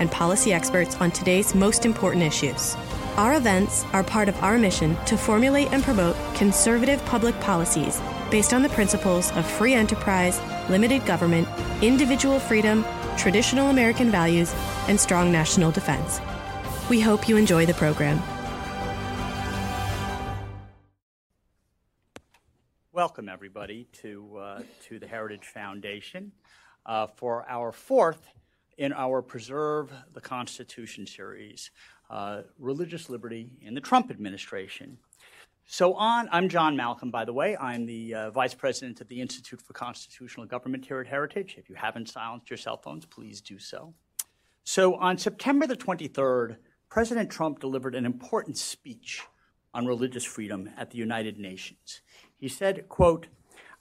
[0.00, 2.74] and policy experts on today's most important issues.
[3.16, 8.00] Our events are part of our mission to formulate and promote conservative public policies
[8.30, 11.46] based on the principles of free enterprise, limited government,
[11.82, 12.84] individual freedom,
[13.16, 14.54] traditional American values,
[14.88, 16.20] and strong national defense.
[16.88, 18.22] We hope you enjoy the program.
[22.92, 26.32] Welcome, everybody, to, uh, to the Heritage Foundation
[26.86, 28.28] uh, for our fourth
[28.80, 31.70] in our Preserve the Constitution series,
[32.08, 34.96] uh, Religious Liberty in the Trump Administration.
[35.66, 37.58] So, on, I'm John Malcolm, by the way.
[37.58, 41.56] I'm the uh, Vice President of the Institute for Constitutional Government here at Heritage.
[41.58, 43.92] If you haven't silenced your cell phones, please do so.
[44.64, 46.56] So, on September the 23rd,
[46.88, 49.22] President Trump delivered an important speech
[49.74, 52.00] on religious freedom at the United Nations.
[52.38, 53.26] He said, quote,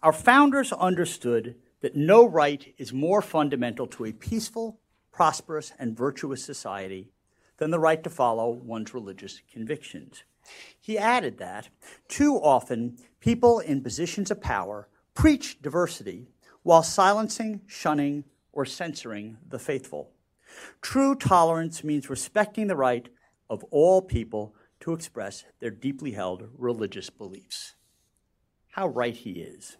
[0.04, 4.82] Our founders understood that no right is more fundamental to a peaceful,
[5.20, 7.12] prosperous, and virtuous society
[7.58, 10.24] than the right to follow one's religious convictions.
[10.80, 11.68] He added that
[12.08, 16.30] too often people in positions of power preach diversity
[16.64, 20.12] while silencing, shunning, or censoring the faithful.
[20.82, 23.10] True tolerance means respecting the right
[23.50, 27.76] of all people to express their deeply held religious beliefs
[28.70, 29.76] how right he is.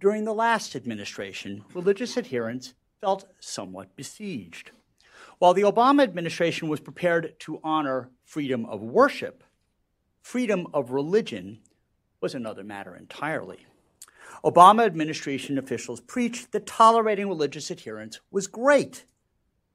[0.00, 2.72] During the last administration, religious adherents
[3.02, 4.70] felt somewhat besieged.
[5.40, 9.42] While the Obama administration was prepared to honor freedom of worship,
[10.20, 11.58] freedom of religion
[12.20, 13.66] was another matter entirely.
[14.44, 19.04] Obama administration officials preached that tolerating religious adherents was great,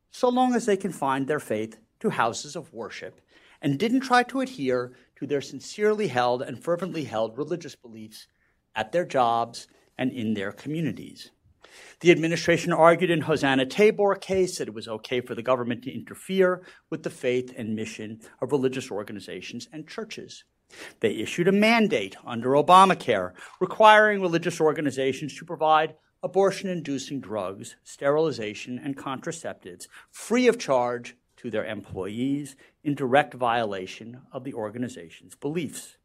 [0.09, 3.19] so long as they confined their faith to houses of worship
[3.61, 8.27] and didn't try to adhere to their sincerely held and fervently held religious beliefs
[8.73, 9.67] at their jobs
[9.97, 11.31] and in their communities.
[11.99, 15.93] The administration argued in Hosanna Tabor case that it was okay for the government to
[15.93, 20.43] interfere with the faith and mission of religious organizations and churches.
[20.99, 28.79] They issued a mandate under Obamacare requiring religious organizations to provide abortion inducing drugs, sterilization,
[28.83, 35.97] and contraceptives free of charge to their employees in direct violation of the organization's beliefs.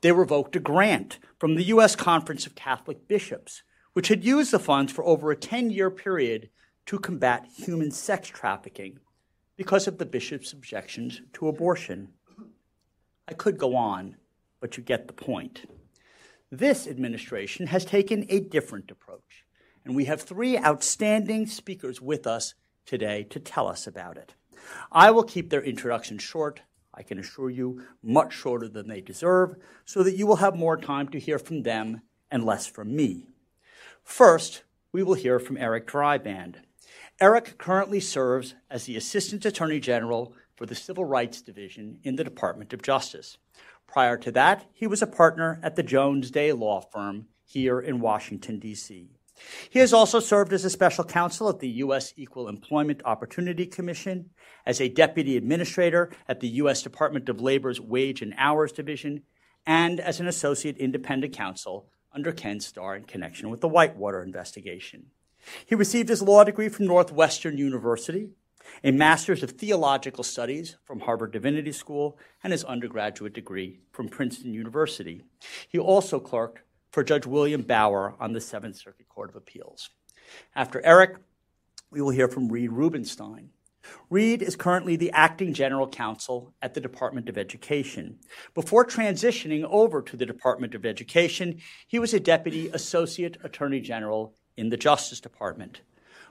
[0.00, 1.94] They revoked a grant from the U.S.
[1.96, 3.62] Conference of Catholic Bishops,
[3.96, 6.50] which had used the funds for over a 10 year period
[6.84, 8.98] to combat human sex trafficking
[9.56, 12.08] because of the bishop's objections to abortion.
[13.26, 14.16] I could go on,
[14.60, 15.64] but you get the point.
[16.50, 19.46] This administration has taken a different approach,
[19.82, 22.52] and we have three outstanding speakers with us
[22.84, 24.34] today to tell us about it.
[24.92, 26.60] I will keep their introduction short,
[26.92, 29.56] I can assure you, much shorter than they deserve,
[29.86, 33.28] so that you will have more time to hear from them and less from me.
[34.06, 34.62] First,
[34.92, 36.54] we will hear from Eric Dreiband.
[37.20, 42.24] Eric currently serves as the Assistant Attorney General for the Civil Rights Division in the
[42.24, 43.36] Department of Justice.
[43.88, 48.00] Prior to that, he was a partner at the Jones Day Law Firm here in
[48.00, 49.10] Washington, D.C.
[49.68, 52.14] He has also served as a special counsel at the U.S.
[52.16, 54.30] Equal Employment Opportunity Commission,
[54.64, 56.80] as a deputy administrator at the U.S.
[56.80, 59.24] Department of Labor's Wage and Hours Division,
[59.66, 65.06] and as an associate independent counsel under Ken Starr in connection with the Whitewater investigation.
[65.66, 68.30] He received his law degree from Northwestern University,
[68.82, 74.54] a master's of theological studies from Harvard Divinity School, and his undergraduate degree from Princeton
[74.54, 75.22] University.
[75.68, 79.90] He also clerked for Judge William Bauer on the Seventh Circuit Court of Appeals.
[80.54, 81.16] After Eric,
[81.90, 83.50] we will hear from Reed Rubinstein.
[84.10, 88.18] Reed is currently the acting general counsel at the Department of Education.
[88.54, 94.34] Before transitioning over to the Department of Education, he was a deputy associate attorney general
[94.56, 95.80] in the Justice Department.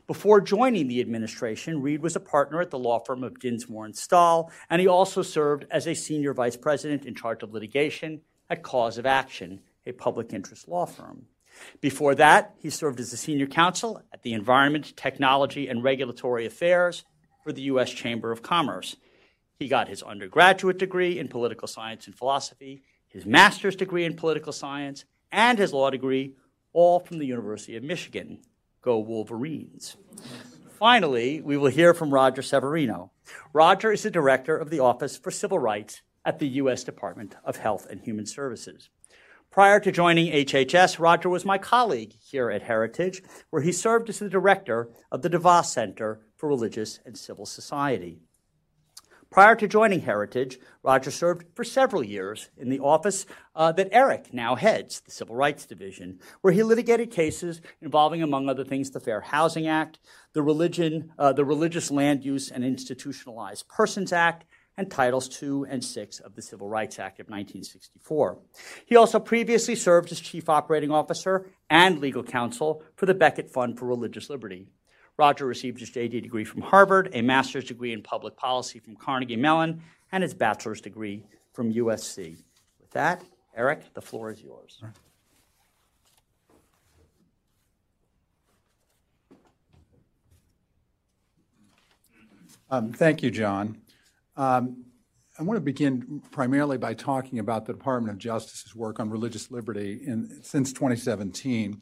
[0.07, 3.95] Before joining the administration, Reed was a partner at the law firm of Dinsmore and
[3.95, 8.61] Shohl, and he also served as a senior vice president in charge of litigation at
[8.61, 11.25] Cause of Action, a public interest law firm.
[11.81, 17.03] Before that, he served as a senior counsel at the Environment, Technology, and Regulatory Affairs
[17.45, 17.91] for the U.S.
[17.91, 18.95] Chamber of Commerce.
[19.59, 24.51] He got his undergraduate degree in political science and philosophy, his master's degree in political
[24.51, 26.33] science, and his law degree,
[26.73, 28.39] all from the University of Michigan.
[28.81, 29.95] Go Wolverines.
[30.79, 33.11] Finally, we will hear from Roger Severino.
[33.53, 36.83] Roger is the director of the Office for Civil Rights at the U.S.
[36.83, 38.89] Department of Health and Human Services.
[39.55, 44.19] Prior to joining HHS, Roger was my colleague here at Heritage, where he served as
[44.19, 48.19] the director of the DeVos Center for Religious and Civil Society.
[49.31, 53.25] Prior to joining Heritage, Roger served for several years in the office
[53.55, 58.49] uh, that Eric now heads, the Civil Rights Division, where he litigated cases involving, among
[58.49, 59.99] other things, the Fair Housing Act,
[60.33, 64.43] the, religion, uh, the Religious Land Use and Institutionalized Persons Act,
[64.77, 68.39] and Titles 2 and 6 of the Civil Rights Act of 1964.
[68.85, 73.79] He also previously served as Chief Operating Officer and Legal Counsel for the Becket Fund
[73.79, 74.67] for Religious Liberty.
[75.17, 79.37] Roger received his JD degree from Harvard, a master's degree in public policy from Carnegie
[79.37, 79.81] Mellon,
[80.11, 81.23] and his bachelor's degree
[81.53, 82.37] from USC.
[82.81, 83.23] With that,
[83.55, 84.81] Eric, the floor is yours.
[92.69, 93.77] Um, thank you, John.
[94.37, 94.85] Um,
[95.37, 99.51] I want to begin primarily by talking about the Department of Justice's work on religious
[99.51, 101.81] liberty in, since 2017.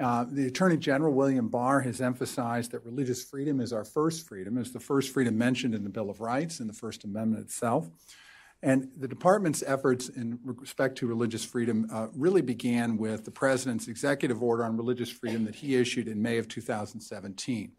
[0.00, 4.58] Uh, the Attorney General, William Barr, has emphasized that religious freedom is our first freedom.
[4.58, 7.88] is the first freedom mentioned in the Bill of Rights and the First Amendment itself.
[8.62, 13.88] And the department's efforts in respect to religious freedom uh, really began with the president's
[13.88, 17.72] executive order on religious freedom that he issued in May of 2017.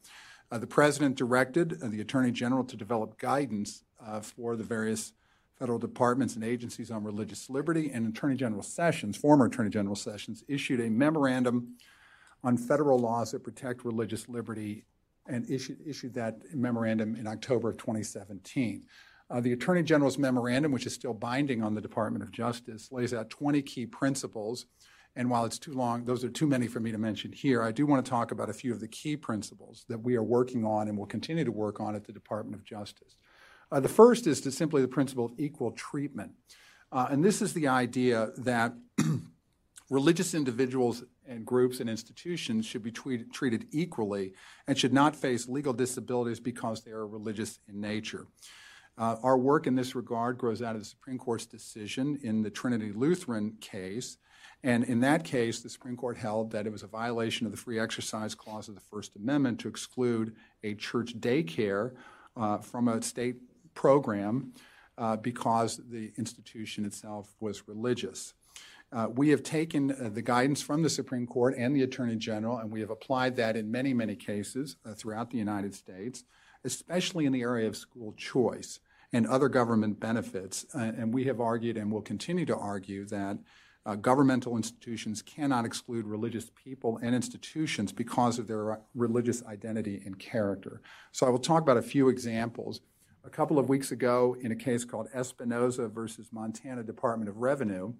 [0.49, 5.13] Uh, the president directed uh, the attorney general to develop guidance uh, for the various
[5.57, 10.43] federal departments and agencies on religious liberty, and Attorney General Sessions, former Attorney General Sessions,
[10.47, 11.75] issued a memorandum
[12.43, 14.85] on federal laws that protect religious liberty
[15.27, 18.83] and issued, issued that memorandum in October of 2017.
[19.29, 23.13] Uh, the Attorney General's memorandum, which is still binding on the Department of Justice, lays
[23.13, 24.67] out 20 key principles.
[25.17, 27.63] And while it's too long, those are too many for me to mention here.
[27.63, 30.23] I do want to talk about a few of the key principles that we are
[30.23, 33.17] working on and will continue to work on at the Department of Justice.
[33.71, 36.31] Uh, the first is to simply the principle of equal treatment.
[36.91, 38.73] Uh, and this is the idea that
[39.89, 44.33] religious individuals and groups and institutions should be treated, treated equally
[44.67, 48.27] and should not face legal disabilities because they are religious in nature.
[48.97, 52.49] Uh, our work in this regard grows out of the Supreme Court's decision in the
[52.49, 54.17] Trinity Lutheran case.
[54.63, 57.57] And in that case, the Supreme Court held that it was a violation of the
[57.57, 61.91] Free Exercise Clause of the First Amendment to exclude a church daycare
[62.35, 63.35] uh, from a state
[63.77, 64.51] program
[64.97, 68.33] uh, because the institution itself was religious.
[68.91, 72.57] Uh, we have taken uh, the guidance from the Supreme Court and the Attorney General,
[72.57, 76.23] and we have applied that in many, many cases uh, throughout the United States,
[76.63, 78.79] especially in the area of school choice
[79.13, 80.65] and other government benefits.
[80.73, 83.37] Uh, and we have argued and will continue to argue that
[83.85, 90.17] uh, governmental institutions cannot exclude religious people and institutions because of their religious identity and
[90.17, 90.81] character.
[91.11, 92.81] So I will talk about a few examples.
[93.27, 97.93] A couple of weeks ago, in a case called Espinoza versus Montana Department of Revenue,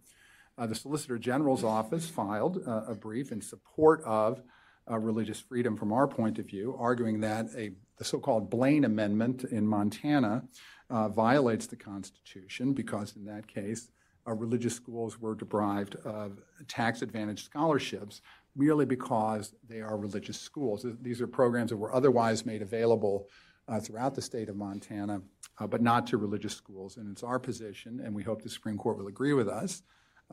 [0.57, 4.41] uh, the Solicitor General's office filed uh, a brief in support of
[4.89, 8.85] uh, religious freedom from our point of view, arguing that a, the so called Blaine
[8.85, 10.45] Amendment in Montana
[10.89, 13.89] uh, violates the Constitution because, in that case,
[14.25, 16.39] uh, religious schools were deprived of
[16.69, 18.21] tax advantaged scholarships
[18.55, 20.85] merely because they are religious schools.
[21.01, 23.27] These are programs that were otherwise made available
[23.67, 25.21] uh, throughout the state of Montana,
[25.69, 26.97] but not to religious schools.
[26.97, 29.81] And it's our position, and we hope the Supreme Court will agree with us,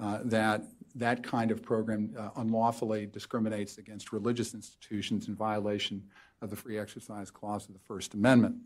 [0.00, 0.62] uh, that
[0.97, 6.03] that kind of program uh, unlawfully discriminates against religious institutions in violation
[6.43, 8.57] of the Free Exercise Clause of the First Amendment.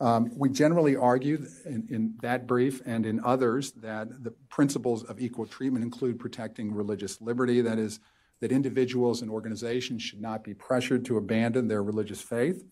[0.00, 5.20] Um, we generally argue in, in, that brief and in others that the principles of
[5.20, 8.00] equal treatment include protecting religious liberty, that is,
[8.40, 12.64] that individuals and organizations should not be pressured to abandon their religious faith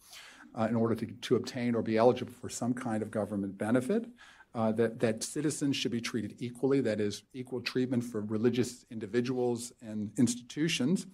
[0.54, 4.06] uh, in order to, to obtain or be eligible for some kind of government benefit
[4.54, 9.72] uh, that, that citizens should be treated equally, that is, equal treatment for religious individuals
[9.80, 11.06] and institutions.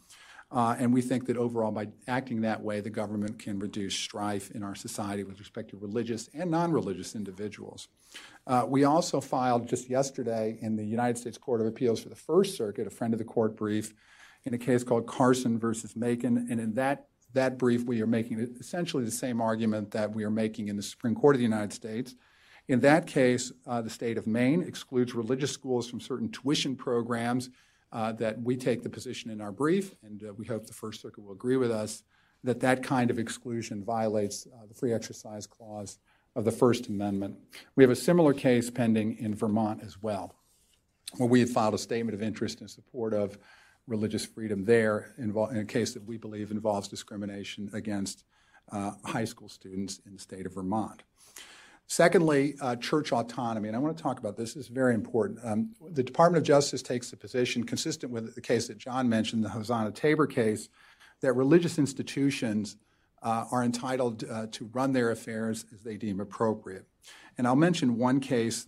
[0.50, 4.50] Uh, and we think that overall, by acting that way, the government can reduce strife
[4.52, 7.88] in our society with respect to religious and non religious individuals.
[8.46, 12.14] Uh, we also filed just yesterday in the United States Court of Appeals for the
[12.14, 13.92] First Circuit, a friend of the court brief,
[14.44, 16.46] in a case called Carson versus Makin.
[16.48, 20.30] And in that, that brief, we are making essentially the same argument that we are
[20.30, 22.14] making in the Supreme Court of the United States
[22.68, 27.50] in that case, uh, the state of Maine excludes religious schools from certain tuition programs
[27.92, 31.00] uh, that we take the position in our brief, and uh, we hope the First
[31.00, 32.02] Circuit will agree with us
[32.42, 35.98] that that kind of exclusion violates uh, the Free Exercise Clause
[36.34, 37.36] of the First Amendment.
[37.76, 40.34] We have a similar case pending in Vermont as well,
[41.16, 43.38] where we have filed a statement of interest in support of
[43.86, 48.24] religious freedom there in a case that we believe involves discrimination against
[48.72, 51.02] uh, high school students in the state of Vermont.
[51.88, 54.54] Secondly, uh, church autonomy, and I want to talk about this.
[54.54, 55.38] This is very important.
[55.44, 59.44] Um, the Department of Justice takes the position, consistent with the case that John mentioned,
[59.44, 60.68] the Hosanna Tabor case,
[61.20, 62.76] that religious institutions
[63.22, 66.86] uh, are entitled uh, to run their affairs as they deem appropriate.
[67.38, 68.66] And I'll mention one case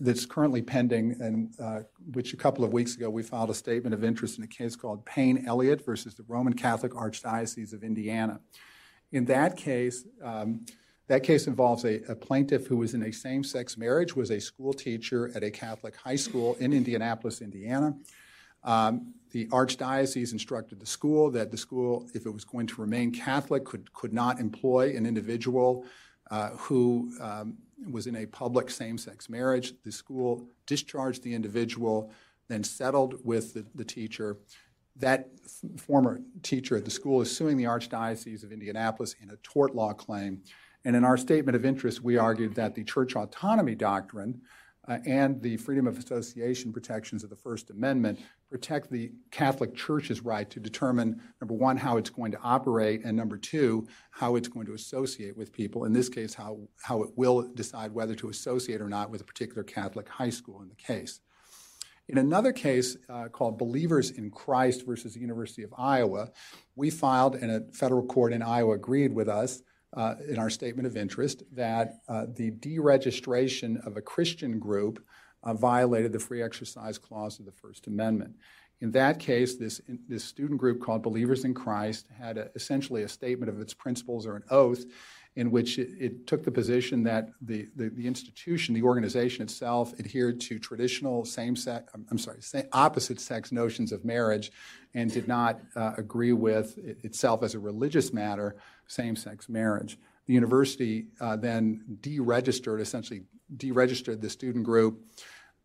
[0.00, 1.80] that's currently pending, and uh,
[2.12, 4.76] which a couple of weeks ago we filed a statement of interest in a case
[4.76, 8.40] called Payne Elliott versus the Roman Catholic Archdiocese of Indiana.
[9.12, 10.66] In that case, um,
[11.08, 14.38] that case involves a, a, plaintiff who was in a same sex marriage, was a
[14.38, 17.96] school teacher at a Catholic high school in Indianapolis, Indiana.
[18.62, 23.10] Um, the archdiocese instructed the school that the school, if it was going to remain
[23.10, 25.84] Catholic, could, could not employ an individual
[26.30, 27.58] uh, who um,
[27.90, 29.74] was in a public same sex marriage.
[29.84, 32.12] The school discharged the individual,
[32.48, 34.36] then settled with the, the teacher.
[34.96, 39.36] That f- former teacher at the school is suing the Archdiocese of Indianapolis in a
[39.36, 40.42] tort law claim
[40.84, 44.40] and in our statement of interest, we argued that the church autonomy doctrine
[44.88, 48.18] uh, and the freedom of association protections of the First Amendment
[48.48, 53.16] protect the Catholic Church's right to determine, number one, how it's going to operate, and
[53.16, 55.84] number two, how it's going to associate with people.
[55.84, 59.24] In this case, how, how it will decide whether to associate or not with a
[59.24, 61.20] particular Catholic high school in the case.
[62.08, 66.30] In another case uh, called Believers in Christ versus the University of Iowa,
[66.74, 69.62] we filed, and a federal court in Iowa agreed with us
[69.96, 75.04] uh, in our statement of interest that uh, the deregistration of a Christian group
[75.42, 78.34] uh, violated the free exercise clause of the First Amendment.
[78.80, 83.08] In that case, this, this student group called Believers in Christ had a, essentially a
[83.08, 84.84] statement of its principles or an oath
[85.36, 89.92] in which it, it took the position that the, the, the, institution, the organization itself,
[90.00, 94.50] adhered to traditional same sex, I'm sorry, same, opposite sex notions of marriage
[94.94, 98.56] and did not uh, agree with it itself as a religious matter
[98.86, 99.98] same sex marriage.
[100.26, 103.22] The university uh, then deregistered, essentially
[103.56, 105.00] deregistered the student group.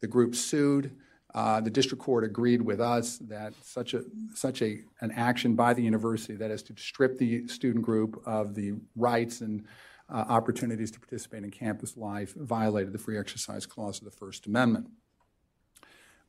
[0.01, 0.95] The group sued.
[1.35, 4.01] Uh, the district court agreed with us that such a
[4.33, 8.55] such a an action by the university that is to strip the student group of
[8.55, 9.65] the rights and
[10.09, 14.47] uh, opportunities to participate in campus life violated the free exercise clause of the First
[14.47, 14.87] Amendment.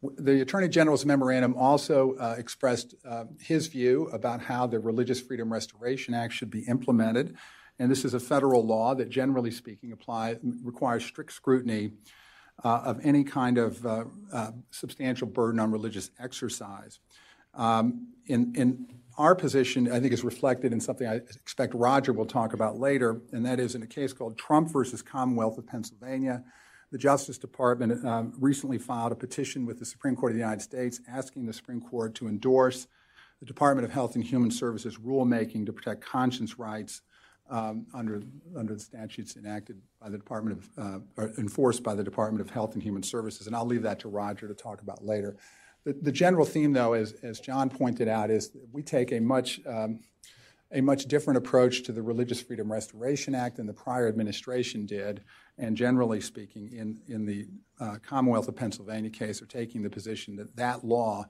[0.03, 5.53] The Attorney General's memorandum also uh, expressed uh, his view about how the Religious Freedom
[5.53, 7.37] Restoration Act should be implemented.
[7.79, 11.93] And this is a federal law that, generally speaking, apply, requires strict scrutiny
[12.65, 17.01] uh, of any kind of uh, uh, substantial burden on religious exercise.
[17.55, 18.87] Um, in, in,
[19.19, 23.23] our position, I think, is reflected in something I expect Roger will talk about later,
[23.33, 26.45] and that is in a case called Trump versus Commonwealth of Pennsylvania.
[26.93, 30.61] The Justice Department um, recently filed a petition with the Supreme Court of the United
[30.61, 32.89] States asking the Supreme Court to endorse
[33.41, 37.01] the Department of Health and Human Services rulemaking to protect conscience rights
[37.51, 38.23] um, under,
[38.57, 42.51] under the statutes enacted by the Department of, uh, or enforced by the Department of
[42.51, 43.47] Health and Human Services.
[43.47, 45.37] And I'll leave that to Roger to talk about later.
[45.85, 49.61] The, the general theme, though, as, as John pointed out, is we take a much,
[49.67, 50.01] um,
[50.73, 55.23] a much different approach to the Religious Freedom Restoration Act than the prior administration did.
[55.59, 57.47] And generally speaking, in, in the
[57.79, 61.27] uh, Commonwealth of Pennsylvania case, are taking the position that that law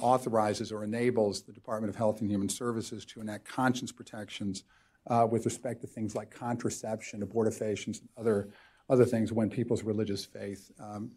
[0.00, 4.64] authorizes or enables the Department of Health and Human Services to enact conscience protections
[5.08, 8.50] uh, with respect to things like contraception, abortifacients, and other,
[8.88, 11.10] other things when people's religious faith um,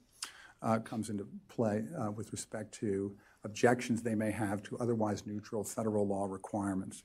[0.62, 5.64] uh, comes into play uh, with respect to objections they may have to otherwise neutral
[5.64, 7.04] federal law requirements.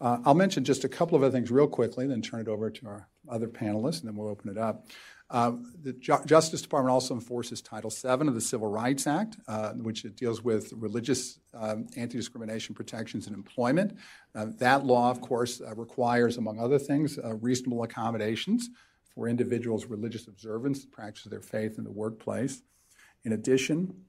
[0.00, 2.70] Uh, I'll mention just a couple of other things real quickly, then turn it over
[2.70, 4.86] to our other panelists, and then we'll open it up.
[5.32, 9.72] Uh, the Ju- Justice Department also enforces Title VII of the Civil Rights Act, uh,
[9.72, 13.96] which deals with religious um, anti discrimination protections in employment.
[14.34, 18.68] Uh, that law, of course, uh, requires, among other things, uh, reasonable accommodations
[19.14, 22.62] for individuals' religious observance, practice of their faith in the workplace.
[23.24, 24.04] In addition,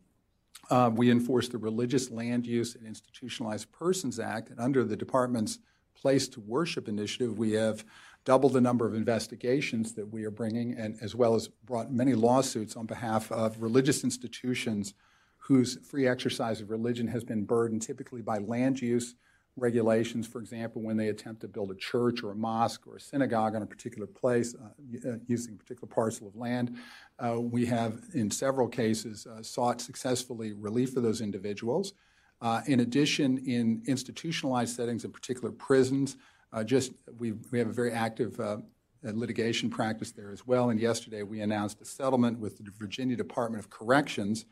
[0.69, 5.59] uh, we enforce the Religious Land Use and Institutionalized Persons Act, and under the department's
[5.95, 7.85] Place to Worship initiative, we have
[8.25, 12.13] double the number of investigations that we are bringing, and as well as brought many
[12.13, 14.93] lawsuits on behalf of religious institutions
[15.37, 19.15] whose free exercise of religion has been burdened typically by land use
[19.55, 22.99] regulations, for example, when they attempt to build a church or a mosque or a
[22.99, 26.77] synagogue on a particular place uh, uh using a particular parcel of land.
[27.19, 31.93] Uh, we have, in several cases, uh, sought successfully relief for those individuals.
[32.41, 36.17] Uh, in addition, in institutionalized settings, in particular prisons,
[36.61, 38.57] just we, we have a very active uh,
[39.01, 40.69] litigation practice there as well.
[40.69, 44.45] And yesterday we announced a settlement with the Virginia Department of Corrections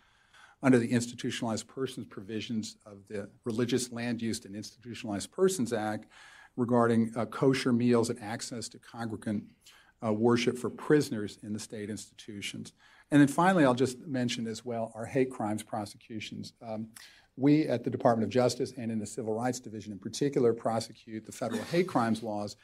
[0.63, 6.05] under the Institutionalized Persons provisions of the Religious Land Use and Institutionalized Persons Act.
[6.57, 9.43] regarding uh, kosher meals and access to congregant
[10.05, 12.73] uh, worship for prisoners in the state institutions.
[13.11, 16.53] And then finally, I'll just mention as well our hate crimes prosecutions.
[16.65, 16.87] Um,
[17.37, 21.25] we at the Department of Justice and in the Civil Rights Division in particular prosecute
[21.25, 22.55] the federal hate crimes laws,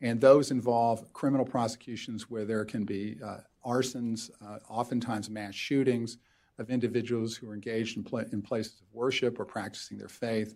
[0.00, 6.18] and those involve criminal prosecutions where there can be uh, arsons, uh, oftentimes mass shootings
[6.58, 10.54] of individuals who are engaged in, in places of worship or practicing their faith.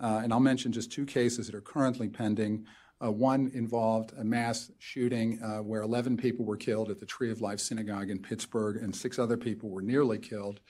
[0.00, 2.66] Uh, and I'll mention just two cases that are currently pending.
[3.04, 7.30] Uh, one involved a mass shooting uh, where 11 people were killed at the Tree
[7.30, 10.60] of Life Synagogue in Pittsburgh, and six other people were nearly killed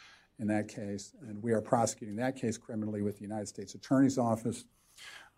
[0.41, 1.13] in that case.
[1.29, 4.65] And we are prosecuting that case criminally with the United States Attorney's Office.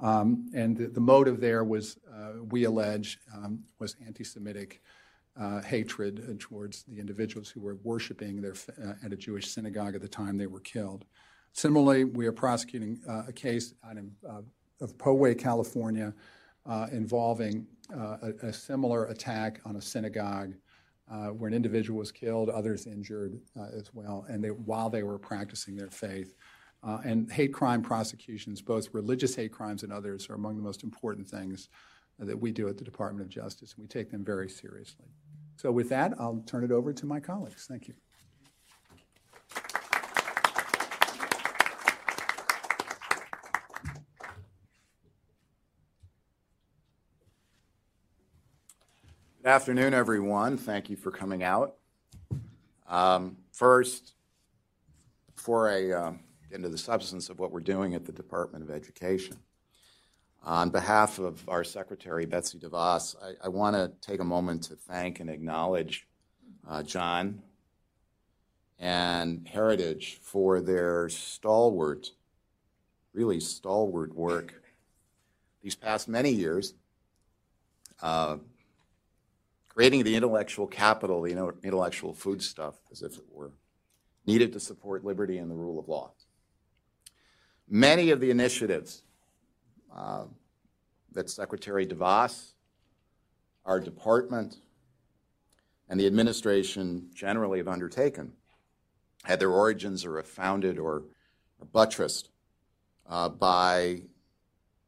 [0.00, 4.80] Um, and the, the, motive there was, uh, we allege, um, was anti Semitic
[5.40, 8.54] uh, hatred towards the individuals who were worshiping their,
[8.84, 11.04] uh, at a Jewish synagogue at the time they were killed.
[11.52, 14.44] Similarly, we are prosecuting uh, a case out of,
[14.80, 16.12] of Poway, California,
[16.66, 20.54] uh, involving uh, a, a, similar attack on a synagogue
[21.12, 25.02] uh, where an individual was killed, others injured uh, as well, and they, while they
[25.02, 26.34] were practicing their faith.
[26.84, 30.82] Uh, and hate crime prosecutions, both religious hate crimes and others, are among the most
[30.82, 31.68] important things
[32.18, 35.06] that we do at the Department of Justice, and we take them very seriously.
[35.56, 37.66] So, with that, I'll turn it over to my colleagues.
[37.68, 37.94] Thank you.
[49.42, 50.56] Good afternoon, everyone.
[50.56, 51.74] Thank you for coming out.
[52.86, 54.12] Um, first,
[55.34, 56.10] before I uh,
[56.48, 59.36] get into the substance of what we're doing at the Department of Education,
[60.44, 64.76] on behalf of our Secretary, Betsy DeVos, I, I want to take a moment to
[64.76, 66.06] thank and acknowledge
[66.68, 67.42] uh, John
[68.78, 72.12] and Heritage for their stalwart,
[73.12, 74.62] really stalwart work
[75.64, 76.74] these past many years.
[78.00, 78.36] Uh,
[79.74, 83.52] creating the intellectual capital, the intellectual foodstuff, as if it were,
[84.26, 86.12] needed to support liberty and the rule of law.
[87.68, 89.02] Many of the initiatives
[89.94, 90.24] uh,
[91.12, 92.52] that Secretary DeVos,
[93.64, 94.56] our department,
[95.88, 98.32] and the administration generally have undertaken
[99.24, 101.04] had their origins or founded or,
[101.72, 102.28] buttressed
[103.08, 104.02] uh, by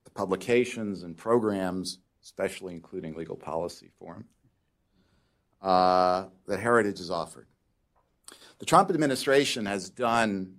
[0.02, 4.24] the publications and programs, especially including Legal Policy Forum,
[5.64, 7.46] uh, that Heritage has offered.
[8.58, 10.56] The Trump administration has done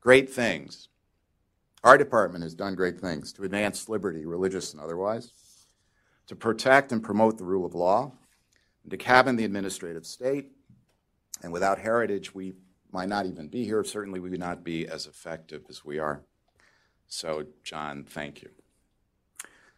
[0.00, 0.88] great things.
[1.82, 5.32] Our department has done great things to advance liberty, religious and otherwise,
[6.26, 8.12] to protect and promote the rule of law,
[8.88, 10.50] to cabin the administrative state.
[11.42, 12.52] And without Heritage, we
[12.92, 13.82] might not even be here.
[13.82, 16.22] Certainly, we would not be as effective as we are.
[17.08, 18.50] So, John, thank you.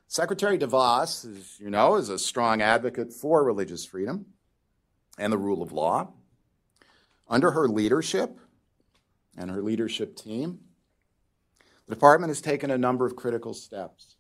[0.09, 4.27] Secretary DeVos, as you know, is a strong advocate for religious freedom
[5.19, 6.13] and the rule of law.
[7.29, 8.39] Under her leadership
[9.37, 10.61] and her leadership team,
[11.87, 14.17] the department has taken a number of critical steps,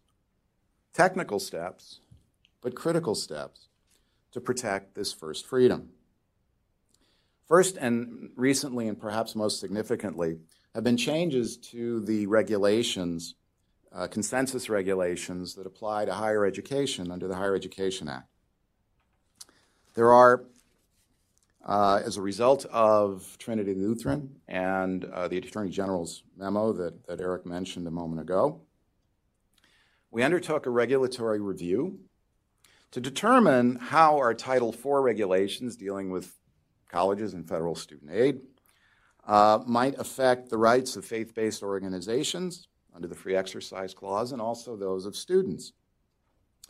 [0.92, 2.00] technical steps,
[2.60, 3.68] but critical steps
[4.32, 5.90] to protect this first freedom.
[7.46, 10.38] First, and recently, and perhaps most significantly,
[10.74, 13.34] have been changes to the regulations,
[13.92, 18.28] uh, consensus regulations that apply to higher education under the Higher Education Act.
[19.94, 20.44] There are
[21.66, 27.20] uh, as a result of Trinity Lutheran and uh, the Attorney General's memo that, that
[27.20, 28.60] Eric mentioned a moment ago,
[30.12, 31.98] we undertook a regulatory review
[32.92, 36.38] to determine how our Title IV regulations dealing with
[36.88, 38.40] colleges and federal student aid
[39.26, 44.40] uh, might affect the rights of faith based organizations under the Free Exercise Clause and
[44.40, 45.72] also those of students.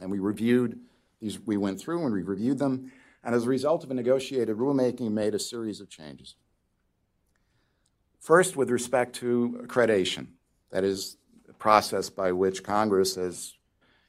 [0.00, 0.80] And we reviewed
[1.20, 2.90] these, we went through and we reviewed them
[3.26, 6.36] and as a result of a negotiated rulemaking, made a series of changes.
[8.20, 10.28] First, with respect to accreditation,
[10.70, 13.54] that is, the process by which Congress has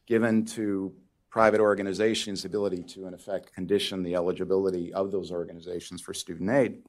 [0.05, 0.93] given to
[1.31, 6.51] private organizations the ability to, in effect, condition the eligibility of those organizations for student
[6.51, 6.83] aid.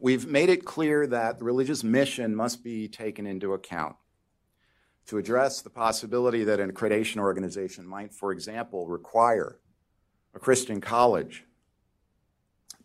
[0.00, 3.94] We've made it clear that the religious mission must be taken into account
[5.06, 9.58] to address the possibility that an accreditation organization might, for example, require
[10.34, 11.44] a Christian college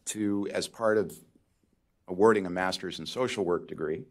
[0.06, 1.15] to, as part of
[2.08, 4.03] awarding a master's in social work degree,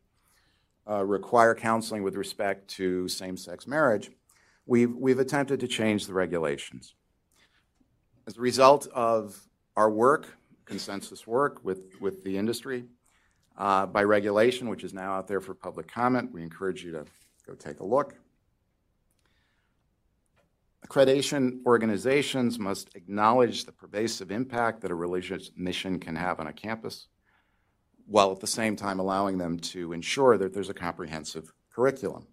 [0.89, 4.11] uh, require counseling with respect to same sex marriage,
[4.67, 6.95] we've, we've attempted to change the regulations.
[8.27, 9.41] As a result of
[9.77, 12.85] our work, consensus work with, with the industry,
[13.59, 17.05] uh, by regulation, which is now out there for public comment, we encourage you to
[17.47, 18.15] go take a look.
[20.87, 26.53] Accreditation organizations must acknowledge the pervasive impact that a religious mission can have on a
[26.53, 27.07] campus,
[28.07, 32.27] while at the same time allowing them to ensure that there's a comprehensive curriculum.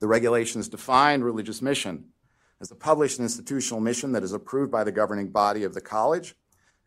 [0.00, 2.06] The regulations define religious mission
[2.60, 6.34] as a published institutional mission that is approved by the governing body of the college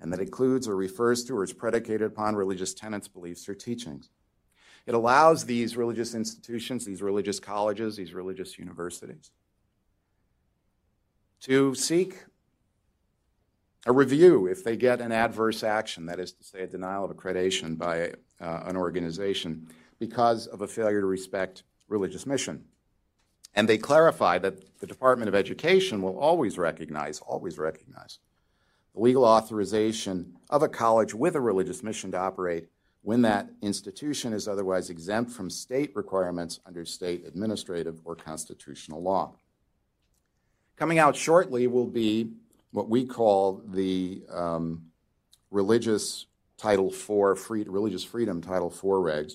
[0.01, 4.09] and that includes or refers to or is predicated upon religious tenets, beliefs, or teachings.
[4.85, 9.31] It allows these religious institutions, these religious colleges, these religious universities
[11.41, 12.25] to seek
[13.85, 17.11] a review if they get an adverse action, that is to say, a denial of
[17.11, 19.67] accreditation by uh, an organization
[19.99, 22.65] because of a failure to respect religious mission.
[23.53, 28.19] And they clarify that the Department of Education will always recognize, always recognize,
[28.93, 32.67] the legal authorization of a college with a religious mission to operate
[33.01, 39.35] when that institution is otherwise exempt from state requirements under state administrative or constitutional law.
[40.77, 42.31] Coming out shortly will be
[42.71, 44.83] what we call the um,
[45.49, 46.25] Religious
[46.57, 49.33] Title IV, free, Religious Freedom Title IV regs.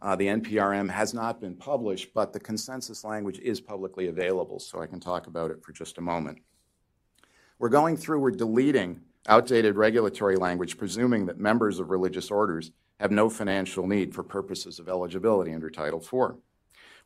[0.00, 4.80] Uh, the NPRM has not been published, but the consensus language is publicly available, so
[4.80, 6.38] I can talk about it for just a moment.
[7.58, 13.10] We're going through, we're deleting outdated regulatory language, presuming that members of religious orders have
[13.10, 16.38] no financial need for purposes of eligibility under Title IV.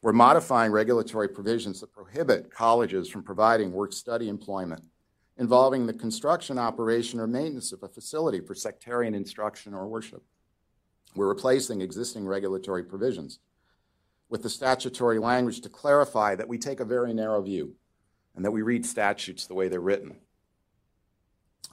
[0.05, 4.85] We're modifying regulatory provisions that prohibit colleges from providing work study employment
[5.39, 10.23] involving the construction, operation, or maintenance of a facility for sectarian instruction or worship.
[11.17, 13.39] We're replacing existing regulatory provisions
[14.29, 17.75] with the statutory language to clarify that we take a very narrow view
[18.37, 20.17] and that we read statutes the way they're written.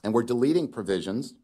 [0.02, 1.34] And we're deleting provisions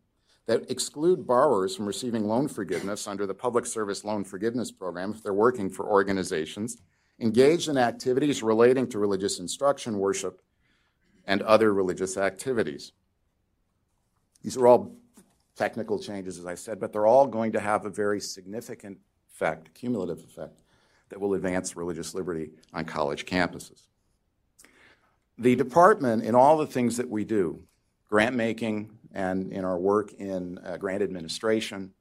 [0.49, 5.23] that exclude borrowers from receiving loan forgiveness under the Public Service Loan Forgiveness Program if
[5.23, 6.79] they're working for organizations
[7.21, 10.41] engaged in activities relating to religious instruction, worship,
[11.27, 12.93] and other religious activities.
[14.43, 14.97] These are all
[15.55, 18.99] technical changes, as I said, but they're all going to have a very significant
[19.31, 20.63] effect, cumulative effect,
[21.11, 23.89] that will advance religious liberty on college campuses.
[25.37, 27.63] The department, in all the things that we do,
[28.09, 31.93] grant making and in our work in uh, grant administration,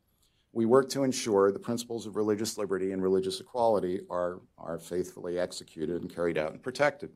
[0.53, 5.37] we work to ensure the principles of religious liberty and religious equality are, are faithfully
[5.37, 7.11] executed and carried out and protected.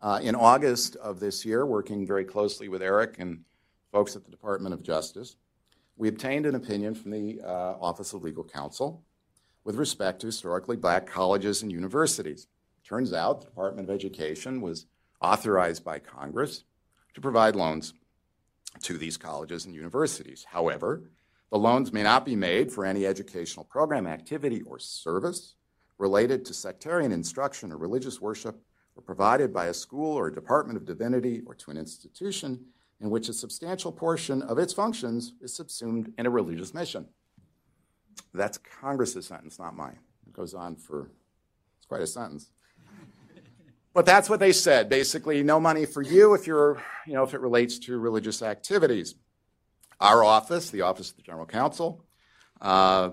[0.00, 3.44] Uh, in August of this year, working very closely with Eric and
[3.92, 5.36] folks at the Department of Justice,
[5.96, 9.04] we obtained an opinion from the uh, Office of Legal Counsel
[9.62, 12.48] with respect to historically black colleges and universities.
[12.84, 14.86] Turns out the Department of Education was
[15.20, 16.64] authorized by Congress
[17.14, 17.94] to provide loans
[18.80, 20.46] to these colleges and universities.
[20.48, 21.02] However,
[21.50, 25.54] the loans may not be made for any educational program, activity, or service
[25.98, 28.60] related to sectarian instruction or religious worship
[28.96, 32.64] or provided by a school or a department of divinity or to an institution
[33.00, 37.06] in which a substantial portion of its functions is subsumed in a religious mission.
[38.32, 39.98] That's Congress's sentence, not mine.
[40.26, 41.10] It goes on for,
[41.78, 42.50] it's quite a sentence.
[43.94, 44.88] But that's what they said.
[44.88, 49.14] Basically, no money for you if you're, you know, if it relates to religious activities.
[50.00, 52.04] Our office, the Office of the General Counsel,
[52.60, 53.10] uh,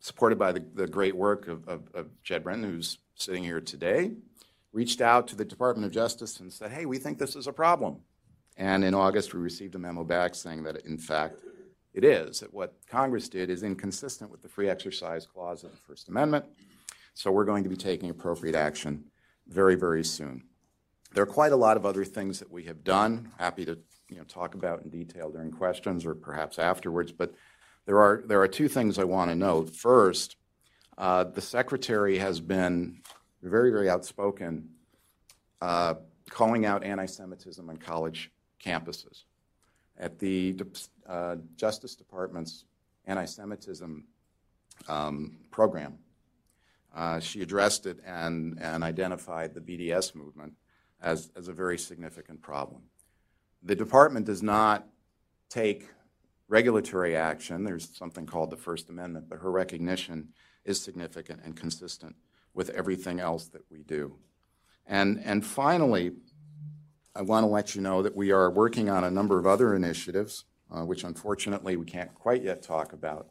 [0.00, 4.12] supported by the, the great work of, of, of Jed Brenton, who's sitting here today,
[4.72, 7.52] reached out to the Department of Justice and said, hey, we think this is a
[7.52, 7.96] problem.
[8.56, 11.40] And in August, we received a memo back saying that, in fact,
[11.94, 15.78] it is, that what Congress did is inconsistent with the free exercise clause of the
[15.78, 16.44] First Amendment.
[17.18, 19.02] So we're going to be taking appropriate action
[19.48, 20.44] very, very soon.
[21.12, 23.32] There are quite a lot of other things that we have done.
[23.40, 23.76] Happy to
[24.08, 27.34] you know, talk about in detail during questions or perhaps afterwards, but
[27.86, 29.74] there are, there are two things I want to note.
[29.74, 30.36] First,
[30.96, 33.00] uh, the Secretary has been
[33.42, 34.68] very, very outspoken
[35.60, 35.94] uh,
[36.30, 38.30] calling out anti Semitism on college
[38.64, 39.24] campuses.
[39.98, 40.56] At the
[41.08, 42.64] uh, Justice Department's
[43.06, 44.04] anti Semitism
[44.86, 45.98] um, program,
[46.94, 50.54] uh, she addressed it and, and identified the BDS movement
[51.00, 52.82] as, as a very significant problem.
[53.62, 54.86] The department does not
[55.48, 55.88] take
[56.48, 57.64] regulatory action.
[57.64, 60.28] There's something called the First Amendment, but her recognition
[60.64, 62.16] is significant and consistent
[62.54, 64.16] with everything else that we do.
[64.86, 66.12] And, and finally,
[67.14, 69.74] I want to let you know that we are working on a number of other
[69.74, 73.28] initiatives, uh, which unfortunately we can't quite yet talk about,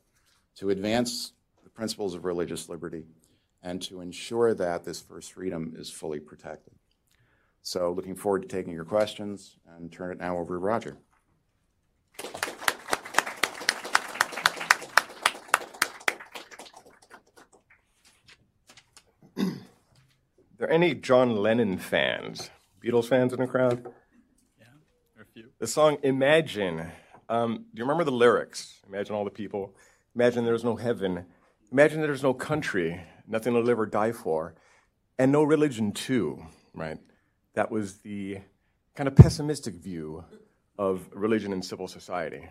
[0.56, 3.06] to advance the principles of religious liberty
[3.68, 6.74] and to ensure that this first freedom is fully protected.
[7.62, 10.98] So, looking forward to taking your questions and turn it now over to Roger.
[20.58, 22.50] there any John Lennon fans?
[22.82, 23.86] Beatles fans in the crowd?
[24.58, 24.66] Yeah,
[25.22, 25.50] a few.
[25.60, 26.90] The song Imagine.
[27.28, 28.80] Um, do you remember the lyrics?
[28.88, 29.76] Imagine all the people.
[30.16, 31.26] Imagine there's no heaven.
[31.70, 34.56] Imagine there's no country, nothing to live or die for,
[35.20, 36.98] and no religion, too, right?
[37.54, 38.40] That was the
[38.96, 40.24] kind of pessimistic view
[40.78, 42.48] of religion and civil society.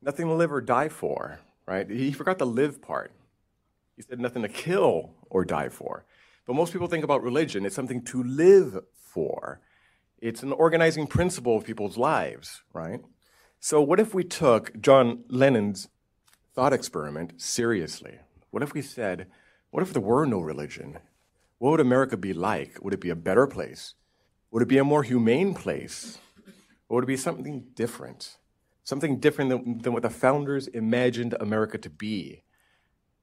[0.00, 1.88] Nothing to live or die for, right?
[1.88, 3.12] He forgot the live part.
[3.96, 6.04] He said nothing to kill or die for.
[6.46, 9.60] But most people think about religion, it's something to live for.
[10.18, 13.00] It's an organizing principle of people's lives, right?
[13.60, 15.88] So, what if we took John Lennon's
[16.54, 18.18] thought experiment seriously?
[18.50, 19.28] What if we said,
[19.72, 20.98] what if there were no religion?
[21.56, 22.76] What would America be like?
[22.84, 23.94] Would it be a better place?
[24.50, 26.18] Would it be a more humane place?
[26.88, 28.36] Or would it be something different?
[28.84, 32.42] Something different than, than what the founders imagined America to be,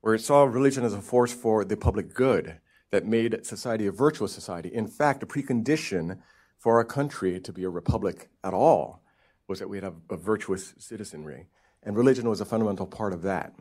[0.01, 2.59] where it saw religion as a force for the public good
[2.89, 4.69] that made society a virtuous society.
[4.73, 6.17] In fact, a precondition
[6.57, 9.03] for our country to be a republic at all
[9.47, 11.45] was that we had a, a virtuous citizenry.
[11.83, 13.53] And religion was a fundamental part of that.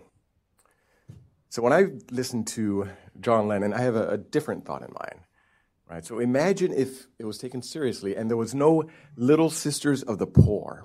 [1.50, 2.88] So when I listen to
[3.20, 5.24] John Lennon, I have a, a, different thought in mind.
[5.88, 6.04] Right?
[6.04, 10.26] So imagine if it was taken seriously and there was no little sisters of the
[10.26, 10.84] poor,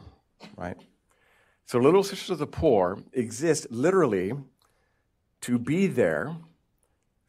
[0.55, 0.77] right?
[1.65, 4.33] So little sisters of the poor exist literally
[5.41, 6.35] to be there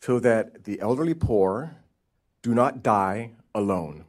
[0.00, 1.76] so that the elderly poor
[2.42, 4.04] do not die alone.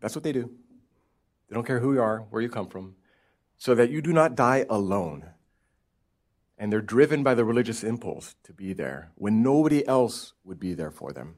[0.00, 0.50] That's what they do.
[1.48, 2.96] They don't care who you are, where you come from,
[3.56, 5.26] so that you do not die alone.
[6.58, 10.74] And they're driven by the religious impulse to be there when nobody else would be
[10.74, 11.36] there for them.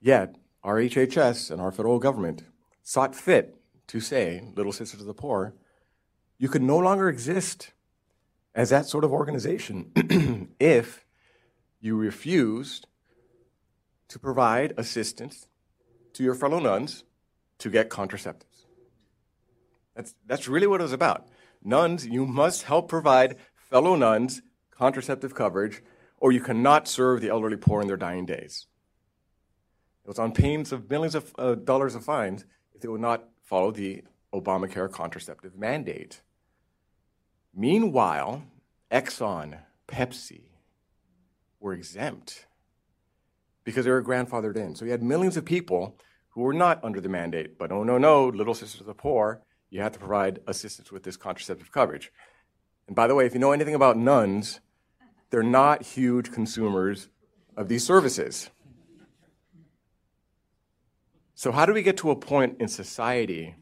[0.00, 2.44] Yet, our HHS and our federal government
[2.82, 3.56] sought fit
[3.88, 5.54] to say, Little Sisters of the Poor,
[6.38, 7.72] you can no longer exist
[8.54, 9.92] as that sort of organization
[10.60, 11.04] if
[11.80, 12.86] you refused
[14.08, 15.46] to provide assistance
[16.12, 17.04] to your fellow nuns
[17.58, 18.66] to get contraceptives.
[19.94, 21.28] That's, that's really what it was about.
[21.64, 25.82] Nuns, you must help provide fellow nuns contraceptive coverage,
[26.18, 28.66] or you cannot serve the elderly poor in their dying days.
[30.04, 32.44] It was on pains of millions of uh, dollars of fines
[32.74, 34.02] if they would not follow the
[34.34, 36.22] Obamacare contraceptive mandate.
[37.54, 38.42] Meanwhile,
[38.90, 40.44] Exxon, Pepsi
[41.60, 42.46] were exempt
[43.64, 44.74] because they were grandfathered in.
[44.74, 45.96] So you had millions of people
[46.30, 49.42] who were not under the mandate, but oh no, no, Little Sisters of the Poor,
[49.72, 52.12] you have to provide assistance with this contraceptive coverage.
[52.86, 54.60] And by the way, if you know anything about nuns,
[55.30, 57.08] they're not huge consumers
[57.56, 58.50] of these services.
[61.34, 63.54] So, how do we get to a point in society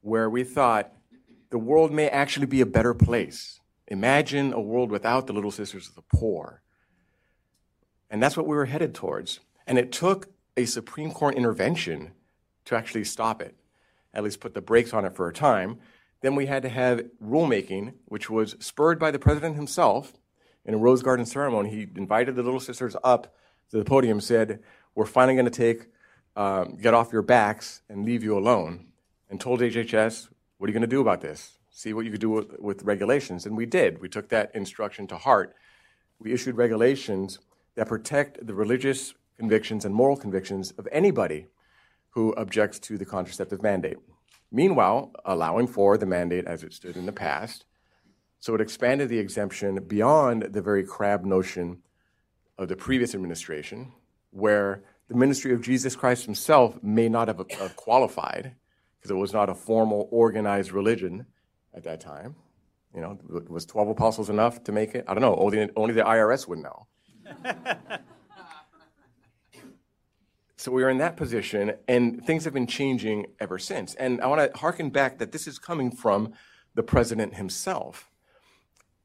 [0.00, 0.92] where we thought
[1.50, 3.60] the world may actually be a better place?
[3.86, 6.60] Imagine a world without the Little Sisters of the Poor.
[8.10, 9.38] And that's what we were headed towards.
[9.64, 12.12] And it took a Supreme Court intervention
[12.64, 13.54] to actually stop it,
[14.16, 15.78] at least put the brakes on it for a time.
[16.22, 20.14] Then we had to have rulemaking, which was spurred by the president himself
[20.64, 21.68] in a Rose Garden ceremony.
[21.68, 23.36] He invited the Little Sisters up
[23.70, 24.60] to the podium, said,
[24.94, 25.88] We're finally going to take,
[26.34, 28.86] um, get off your backs and leave you alone,
[29.28, 31.58] and told HHS, What are you going to do about this?
[31.70, 33.44] See what you could do with, with regulations.
[33.44, 34.00] And we did.
[34.00, 35.54] We took that instruction to heart.
[36.18, 37.38] We issued regulations
[37.74, 41.48] that protect the religious convictions and moral convictions of anybody
[42.16, 43.98] who objects to the contraceptive mandate.
[44.50, 47.66] Meanwhile, allowing for the mandate as it stood in the past,
[48.38, 51.82] so it expanded the exemption beyond the very crab notion
[52.56, 53.92] of the previous administration,
[54.30, 58.54] where the ministry of Jesus Christ himself may not have, qualified,
[58.96, 61.26] because it was not a formal, organized religion
[61.74, 62.34] at that time.
[62.94, 65.04] You know, was 12 apostles enough to make it?
[65.06, 65.36] I don't know.
[65.36, 66.86] Only, only the IRS would know.
[70.66, 73.94] so we are in that position, and things have been changing ever since.
[73.94, 76.32] And I want to harken back that this is coming from
[76.74, 78.10] the president himself.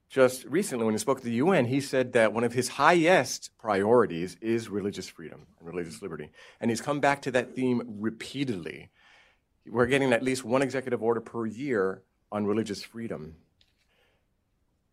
[0.10, 3.52] Just recently, when he spoke to the UN, he said that one of his highest
[3.60, 6.32] priorities is religious freedom and religious liberty.
[6.60, 8.89] And he's come back to that theme repeatedly.
[9.67, 13.36] We're getting at least one executive order per year on religious freedom.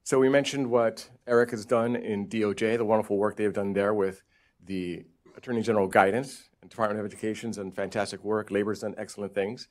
[0.05, 3.95] So we mentioned what Eric has done in DOJ, the wonderful work they've done there
[3.95, 4.23] with
[4.63, 8.51] the Attorney General guidance and Department of Education's done fantastic work.
[8.51, 9.69] Labor's done excellent things.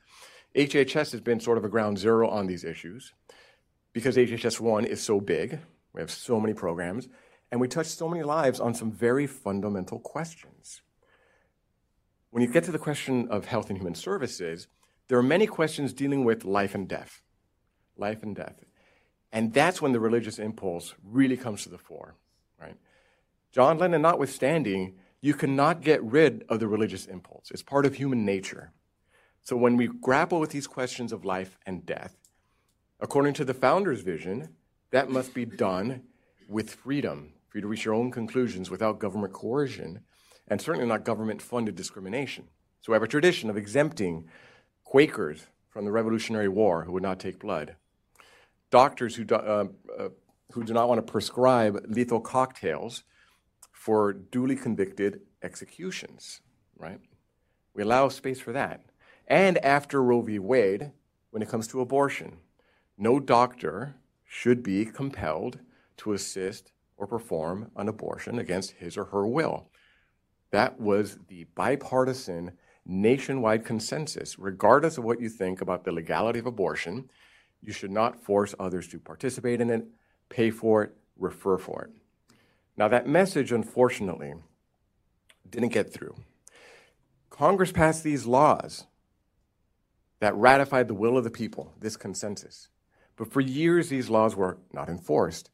[0.56, 3.14] HHS has been sort of a ground zero on these issues
[3.94, 5.60] because HHS 1 is so big.
[5.94, 7.08] We have so many programs,
[7.52, 10.82] and we touch so many lives on some very fundamental questions.
[12.30, 14.68] When you get to the question of health and human services,
[15.08, 17.22] there are many questions dealing with life and death.
[17.98, 18.64] Life and death.
[19.32, 22.16] And that's when the religious impulse really comes to the fore,
[22.60, 22.76] right?
[23.52, 28.26] John Lennon notwithstanding, You cannot get rid of the religious impulse, it's part of human
[28.26, 28.72] nature.
[29.42, 32.18] So when we grapple with these questions of life and death,
[33.00, 34.50] according to the founder's vision,
[34.92, 36.04] that must be done
[36.48, 40.02] with freedom, for you to reach your own conclusions without government coercion,
[40.48, 42.50] and certainly not government funded discrimination.
[42.82, 44.30] So we have a tradition of exempting
[44.84, 47.76] Quakers from the Revolutionary War who would not take blood,
[48.70, 49.66] doctors who do, uh,
[49.98, 50.10] uh,
[50.54, 53.04] who do not want to prescribe lethal cocktails
[53.88, 56.42] for duly convicted executions,
[56.76, 57.00] right?
[57.74, 58.84] We allow space for that.
[59.30, 60.40] And after Roe v.
[60.40, 60.92] Wade,
[61.32, 62.40] when it comes to abortion,
[62.98, 63.96] no doctor
[64.26, 65.60] should be compelled
[65.96, 69.70] to assist or perform an abortion against his or her will.
[70.52, 74.38] That was the bipartisan nationwide consensus.
[74.38, 77.10] Regardless of what you think about the legality of abortion,
[77.62, 79.86] you should not force others to participate in it,
[80.28, 81.92] pay for it, refer for it.
[82.78, 84.36] Now, that message, unfortunately,
[85.50, 86.16] didn't get through.
[87.30, 88.86] Congress passed these laws
[90.20, 92.70] that ratified the will of the people, this consensus.
[93.16, 95.50] But for years, these laws were not enforced.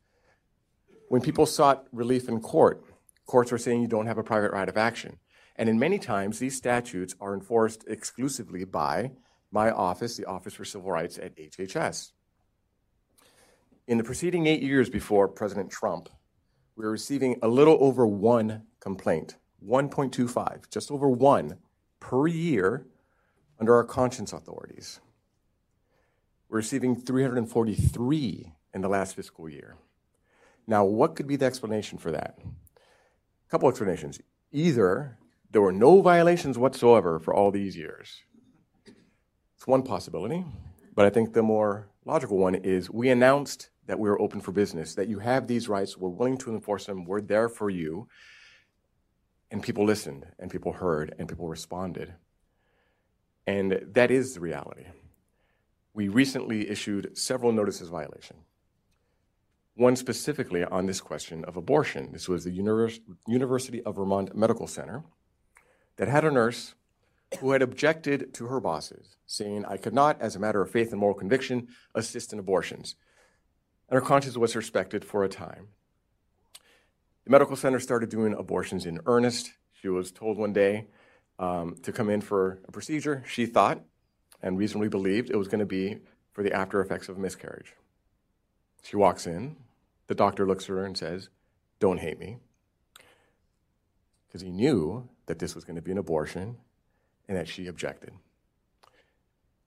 [1.07, 2.83] When people sought relief in court,
[3.25, 5.17] courts were saying you don't have a private right of action.
[5.55, 9.11] And in many times, these statutes are enforced exclusively by
[9.51, 12.11] my office, the Office for Civil Rights at HHS.
[13.87, 16.09] In the preceding eight years before President Trump,
[16.75, 21.57] were receiving a little over one complaint, 1.25, just over one
[21.99, 22.85] per year
[23.59, 24.99] under our conscience authorities.
[26.49, 29.75] We're receiving 343 in the last fiscal year.
[30.67, 32.37] Now, what could be the explanation for that?
[32.39, 34.19] A couple explanations.
[34.51, 35.17] Either
[35.51, 38.23] there were no violations whatsoever for all these years.
[39.55, 40.45] It's one possibility,
[40.95, 44.51] but I think the more logical one is we announced that we are open for
[44.51, 48.07] business, that you have these rights, we're willing to enforce them, we're there for you.
[49.51, 52.13] And people listened, and people heard, and people responded.
[53.45, 54.85] And that is the reality.
[55.93, 58.37] We recently issued several notices of violation.
[59.75, 62.11] One specifically on this question of abortion.
[62.11, 65.03] This was the Univers- University of Vermont Medical Center
[65.97, 66.75] that had a nurse
[67.39, 70.91] who had objected to her bosses, saying, I could not, as a matter of faith
[70.91, 72.95] and moral conviction, assist in abortions.
[73.93, 75.67] And her conscience was respected for a time.
[77.25, 79.51] The medical center started doing abortions in earnest.
[79.71, 80.87] She was told one day
[81.37, 83.23] um, to come in for a procedure.
[83.27, 83.83] She thought
[84.41, 85.99] and reasonably believed it was going to be
[86.31, 87.75] for the after effects of a miscarriage.
[88.81, 89.57] She walks in.
[90.07, 91.29] The doctor looks at her and says,
[91.79, 92.37] Don't hate me.
[94.27, 96.57] Because he knew that this was going to be an abortion
[97.27, 98.13] and that she objected.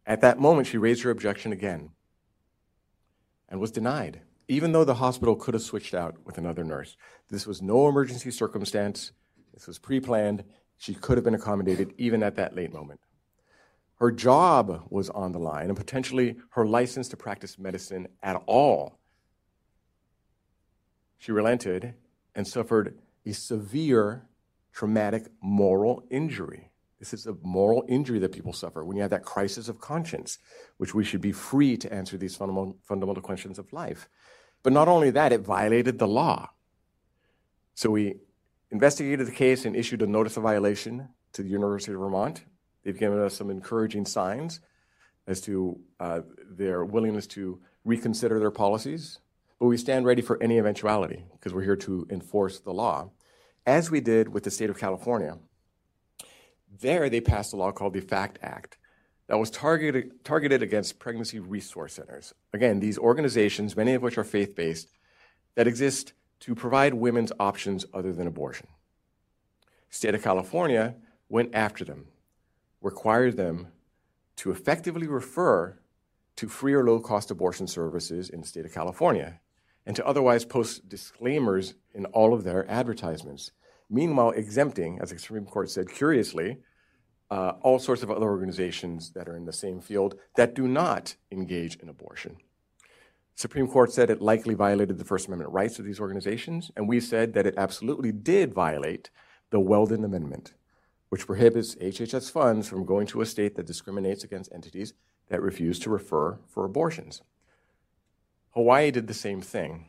[0.05, 1.91] At that moment, she raised her objection again
[3.49, 6.97] and was denied, even though the hospital could have switched out with another nurse.
[7.29, 9.13] This was no emergency circumstance,
[9.55, 10.45] this was pre planned.
[10.79, 13.01] She could have been accommodated even at that late moment.
[13.99, 18.99] Her job was on the line and potentially her license to practice medicine at all.
[21.17, 21.95] She relented
[22.35, 24.29] and suffered a severe
[24.73, 26.71] traumatic moral injury.
[27.11, 30.38] This is a moral injury that people suffer when you have that crisis of conscience,
[30.77, 34.09] which we should be free to answer these fundamental, fundamental questions of life.
[34.64, 36.51] But not only that, it violated the law.
[37.75, 38.16] So we
[38.73, 42.45] investigated the case and issued a notice of violation to the University of Vermont.
[42.83, 44.61] They've given us some encouraging signs
[45.29, 49.21] as to uh, their willingness to reconsider their policies.
[49.61, 53.11] But we stand ready for any eventuality because we're here to enforce the law
[53.64, 55.38] as we did with the state of California.
[56.81, 58.79] There, they passed a law called the FACT Act
[59.29, 62.35] that was targeted, targeted against pregnancy resource centers.
[62.53, 64.91] Again, these organizations, many of which are faith based,
[65.55, 68.69] that exist to provide women's options other than abortion.
[69.91, 70.95] State of California
[71.29, 72.07] went after them,
[72.81, 73.69] required them
[74.37, 75.79] to effectively refer
[76.37, 79.40] to free or low cost abortion services in the state of California
[79.87, 83.53] and to otherwise post disclaimers in all of their advertisements.
[83.88, 86.59] Meanwhile, exempting, as the Supreme Court said curiously,
[87.31, 91.16] uh, all sorts of other organizations that are in the same field that do not
[91.31, 92.37] engage in abortion.
[93.35, 97.00] Supreme Court said it likely violated the First Amendment rights of these organizations, and we
[97.00, 99.10] said that it absolutely did violate
[99.50, 100.54] the Weldon Amendment,
[101.10, 104.94] which prohibits HHS funds from going to a state that discriminates against entities
[105.29, 107.22] that refuse to refer for abortions.
[108.50, 109.85] Hawaii did the same thing.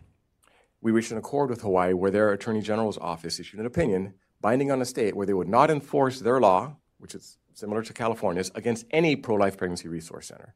[0.82, 4.72] We reached an accord with Hawaii where their Attorney General's office issued an opinion binding
[4.72, 8.52] on the state where they would not enforce their law, which is similar to California's,
[8.56, 10.54] against any pro life pregnancy resource center.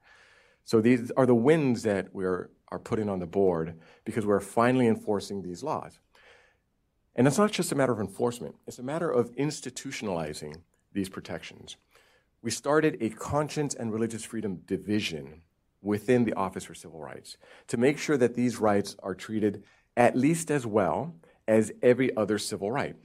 [0.64, 4.40] So these are the wins that we are, are putting on the board because we're
[4.40, 6.00] finally enforcing these laws.
[7.16, 10.62] And it's not just a matter of enforcement, it's a matter of institutionalizing
[10.94, 11.78] these protections.
[12.42, 15.42] We started a conscience and religious freedom division
[15.82, 17.38] within the Office for Civil Rights
[17.68, 19.64] to make sure that these rights are treated
[19.98, 21.16] at least as well
[21.48, 22.96] as every other civil right.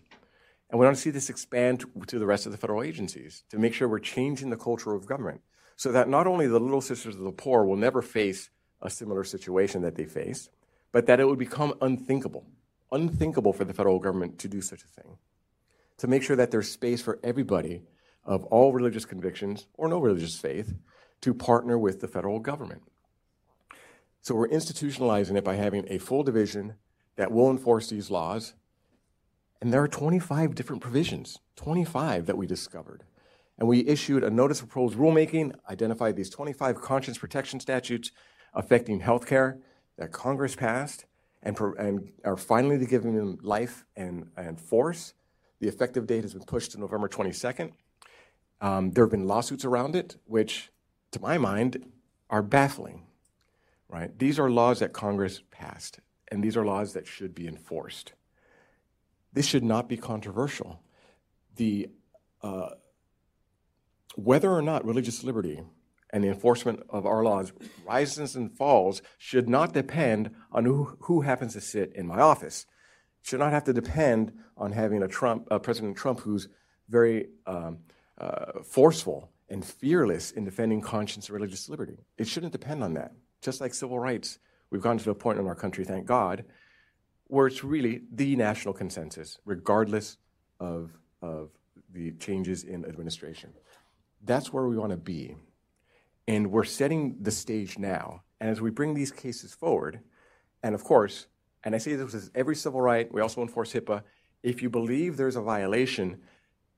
[0.71, 3.59] And we want to see this expand to the rest of the federal agencies to
[3.59, 5.41] make sure we're changing the culture of government
[5.77, 8.51] so that not only the little sisters of the poor will never face
[8.83, 10.49] a similar situation that they face,
[10.93, 12.47] but that it would become unthinkable,
[12.91, 15.19] unthinkable for the federal government to do such a thing.
[15.99, 17.83] To make sure that there's space for everybody
[18.25, 20.75] of all religious convictions or no religious faith
[21.21, 22.83] to partner with the federal government.
[24.21, 26.75] So we're institutionalizing it by having a full division
[27.17, 28.55] that will enforce these laws.
[29.61, 33.05] And there are 25 different provisions, 25 that we discovered.
[33.59, 38.11] And we issued a notice of proposed rulemaking, identified these 25 conscience protection statutes
[38.53, 39.61] affecting healthcare
[39.97, 41.07] that Congress passed
[41.43, 45.15] and, and are finally giving them life and, and force.
[45.61, 47.73] The effective date has been pushed to November 22nd.
[48.61, 50.71] Um, there have been lawsuits around it, which,
[51.13, 51.91] to my mind,
[52.29, 53.05] are baffling.
[53.89, 54.19] Right?
[54.19, 58.13] These are laws that Congress passed, and these are laws that should be enforced.
[59.37, 60.81] This should not be controversial.
[61.57, 61.91] The
[62.43, 62.71] uh,
[64.15, 65.61] whether or not religious liberty
[66.09, 67.53] and the enforcement of our laws
[67.87, 72.65] rises and falls should not depend on who, who happens to sit in my office.
[73.21, 76.49] It should not have to depend on having a Trump, uh, President Trump who's
[76.89, 77.81] very um,
[78.17, 81.99] uh, forceful and fearless in defending conscience and religious liberty.
[82.17, 83.13] It shouldn't depend on that.
[83.43, 84.39] Just like civil rights,
[84.71, 86.47] we've gotten to a point in our country, thank God,
[87.29, 90.17] where it's really the national consensus, regardless
[90.61, 90.91] of,
[91.23, 91.51] of
[91.93, 93.53] the changes in administration.
[94.25, 95.37] That's where we want to be.
[96.29, 98.23] And we're setting the stage now.
[98.41, 100.01] And as we bring these cases forward,
[100.63, 101.27] and of course,
[101.65, 104.03] and I say this with every civil right, we also enforce HIPAA.
[104.43, 106.21] If you believe there's a violation,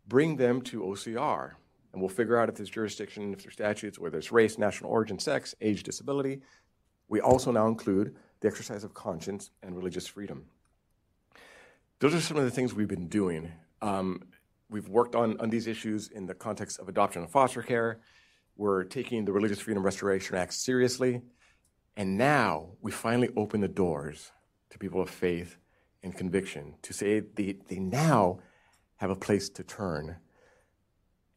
[0.07, 1.53] bring them to OCR.
[1.93, 5.19] And we'll figure out if there's jurisdiction, if there's statutes, whether it's race, national origin,
[5.19, 6.41] sex, age, disability.
[7.09, 10.47] We also now include the exercise of conscience and religious freedom.
[12.01, 13.51] Those are some of the things we've been doing.
[13.83, 14.23] Um,
[14.71, 18.01] we've worked on, on these issues in the context of adoption and foster care.
[18.57, 21.23] We're taking the Religious Freedom Restoration Act seriously.
[21.97, 24.31] And now we finally open the doors
[24.71, 25.57] to people of faith
[26.03, 28.39] and conviction to say they, they now
[28.97, 30.17] have a place to turn.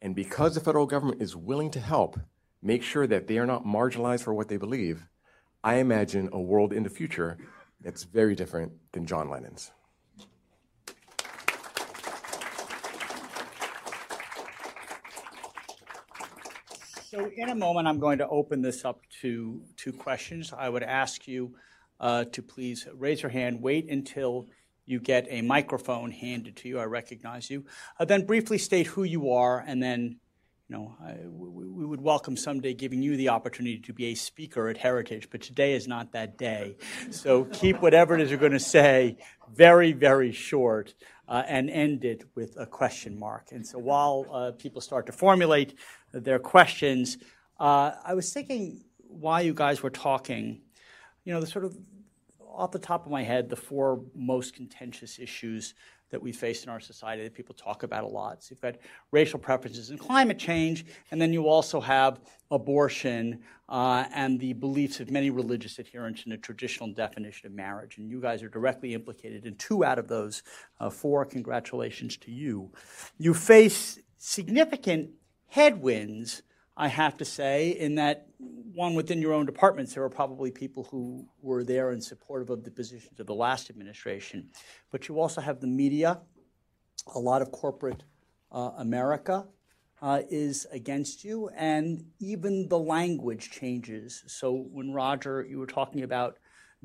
[0.00, 2.18] And because the federal government is willing to help
[2.60, 5.08] make sure that they are not marginalized for what they believe,
[5.64, 7.38] I imagine a world in the future
[7.80, 9.70] that's very different than John Lennon's.
[17.10, 20.52] So in a moment, I'm going to open this up to two questions.
[20.56, 21.54] I would ask you
[22.00, 24.48] uh, to please raise your hand, wait until
[24.86, 26.80] you get a microphone handed to you.
[26.80, 27.64] I recognize you.
[28.00, 30.18] Uh, then briefly state who you are, and then
[30.72, 34.68] know, I, we, we, would welcome someday giving you the opportunity to be a speaker
[34.68, 36.76] at Heritage, but today is not that day.
[37.10, 39.18] So keep whatever it is you're going to say
[39.54, 40.94] very, very short
[41.28, 43.48] uh, and end it with a question mark.
[43.52, 45.78] And so while uh, people start to formulate
[46.12, 47.18] their questions,
[47.60, 50.62] uh, I was thinking while you guys were talking,
[51.24, 51.76] you know, the sort of
[52.40, 55.74] off the top of my head, the four most contentious issues
[56.12, 58.44] that we face in our society that people talk about a lot.
[58.44, 58.76] So you've got
[59.10, 62.20] racial preferences and climate change, and then you also have
[62.52, 67.98] abortion uh, and the beliefs of many religious adherents in the traditional definition of marriage.
[67.98, 70.44] And you guys are directly implicated in two out of those
[70.78, 71.24] uh, four.
[71.24, 72.70] Congratulations to you.
[73.18, 75.10] You face significant
[75.48, 76.42] headwinds
[76.76, 78.28] I have to say, in that
[78.74, 82.64] one within your own departments, there are probably people who were there and supportive of
[82.64, 84.50] the positions of the last administration.
[84.90, 86.20] But you also have the media,
[87.14, 88.02] a lot of corporate
[88.50, 89.46] uh, America
[90.00, 94.24] uh, is against you, and even the language changes.
[94.26, 96.38] So when Roger, you were talking about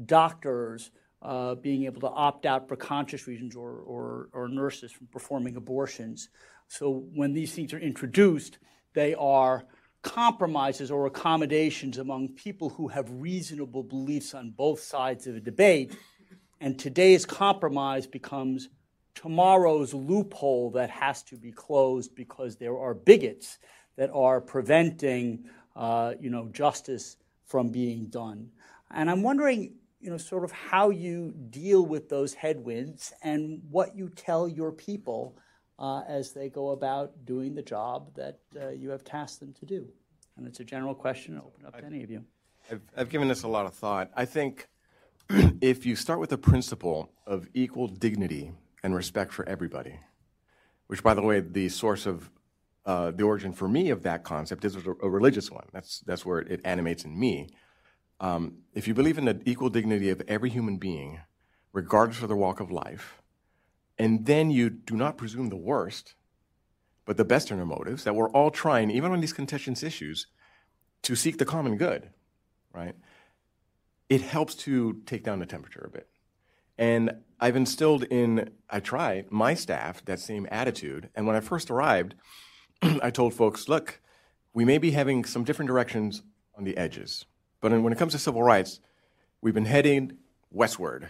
[0.05, 5.07] doctors uh, being able to opt out for conscious reasons or, or, or nurses from
[5.07, 6.29] performing abortions.
[6.67, 8.59] So when these things are introduced,
[8.93, 9.65] they are
[10.07, 15.93] compromises or accommodations among people who have reasonable beliefs on both sides of a debate.
[16.61, 18.69] And today's compromise becomes
[19.15, 23.57] tomorrow's loophole that has to be closed because there are bigots
[23.97, 25.43] that are preventing,
[25.75, 28.49] uh, you know, justice from being done.
[28.91, 33.97] And I'm wondering, you know, sort of how you deal with those headwinds and what
[33.97, 35.37] you tell your people
[35.79, 39.65] uh, as they go about doing the job that uh, you have tasked them to
[39.65, 39.87] do?
[40.37, 41.37] And it's a general question.
[41.37, 42.23] Open up to any of you.
[42.71, 44.11] I've, I've given this a lot of thought.
[44.15, 44.67] I think
[45.61, 48.51] if you start with the principle of equal dignity
[48.83, 49.99] and respect for everybody.
[50.87, 52.29] Which, by the way, the source of
[52.85, 55.65] uh, the origin for me of that concept is a, a religious one.
[55.73, 57.49] That's, that's where it, it animates in me.
[58.19, 61.19] Um, if you believe in the equal dignity of every human being,
[61.73, 63.21] regardless of their walk of life,
[63.99, 66.15] and then you do not presume the worst,
[67.05, 70.27] but the best in our motives, that we're all trying, even on these contentious issues,
[71.03, 72.09] to seek the common good,
[72.73, 72.95] right?
[74.09, 76.07] It helps to take down the temperature a bit.
[76.77, 81.09] And I've instilled in, I try, my staff that same attitude.
[81.15, 82.15] And when I first arrived,
[82.81, 84.01] I told folks, look,
[84.53, 86.21] we may be having some different directions
[86.55, 87.25] on the edges.
[87.61, 88.79] But when it comes to civil rights,
[89.41, 90.17] we've been heading
[90.51, 91.09] westward.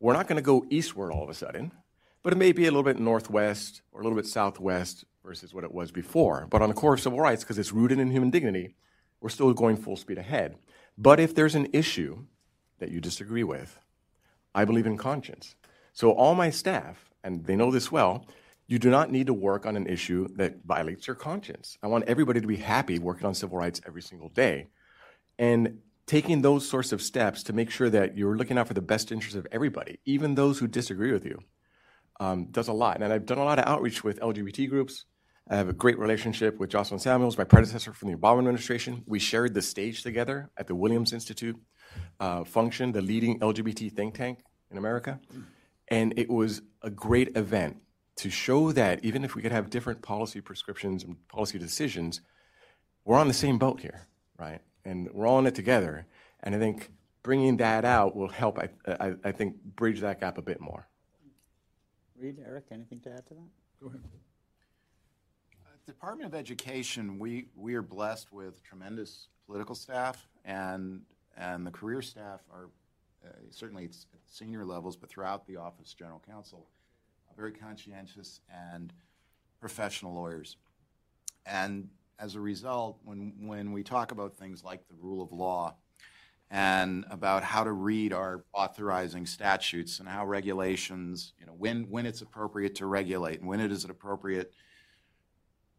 [0.00, 1.72] We're not going to go eastward all of a sudden,
[2.28, 5.64] but it may be a little bit northwest or a little bit southwest versus what
[5.64, 6.46] it was before.
[6.50, 8.74] But on the core of civil rights, because it's rooted in human dignity,
[9.22, 10.58] we're still going full speed ahead.
[10.98, 12.26] But if there's an issue
[12.80, 13.80] that you disagree with,
[14.54, 15.56] I believe in conscience.
[15.94, 18.26] So all my staff, and they know this well,
[18.66, 21.78] you do not need to work on an issue that violates your conscience.
[21.82, 24.66] I want everybody to be happy working on civil rights every single day.
[25.38, 28.82] And taking those sorts of steps to make sure that you're looking out for the
[28.82, 31.38] best interests of everybody, even those who disagree with you,
[32.20, 33.00] um, does a lot.
[33.00, 35.04] And I've done a lot of outreach with LGBT groups.
[35.50, 39.02] I have a great relationship with Jocelyn Samuels, my predecessor from the Obama administration.
[39.06, 41.56] We shared the stage together at the Williams Institute
[42.20, 44.40] uh, function, the leading LGBT think tank
[44.70, 45.20] in America.
[45.88, 47.78] And it was a great event
[48.16, 52.20] to show that even if we could have different policy prescriptions and policy decisions,
[53.04, 54.06] we're on the same boat here,
[54.38, 54.60] right?
[54.84, 56.06] And we're all in it together.
[56.42, 56.90] And I think
[57.22, 60.87] bringing that out will help, I, I, I think, bridge that gap a bit more.
[62.18, 63.48] Reed, Eric, anything to add to that?
[63.80, 64.00] Go ahead.
[65.86, 71.00] Department of Education, we, we are blessed with tremendous political staff, and,
[71.36, 72.68] and the career staff are
[73.24, 76.66] uh, certainly it's at senior levels, but throughout the office, general counsel,
[77.36, 78.92] very conscientious and
[79.60, 80.56] professional lawyers.
[81.46, 81.88] And
[82.18, 85.74] as a result, when, when we talk about things like the rule of law
[86.50, 92.06] and about how to read our authorizing statutes and how regulations, you know, when, when
[92.06, 94.52] it's appropriate to regulate and when it is appropriate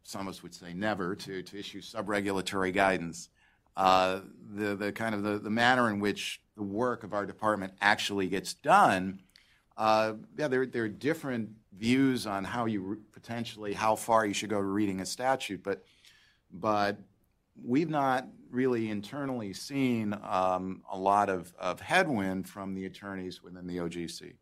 [0.09, 3.29] some of us would say never, to, to issue sub-regulatory guidance.
[3.77, 4.21] Uh,
[4.55, 8.27] the, the kind of the, the manner in which the work of our department actually
[8.27, 9.21] gets done,
[9.77, 14.33] uh, yeah, there, there are different views on how you re- potentially, how far you
[14.33, 15.85] should go to reading a statute, but,
[16.51, 16.97] but
[17.63, 23.67] we've not really internally seen um, a lot of, of headwind from the attorneys within
[23.67, 24.33] the OGC.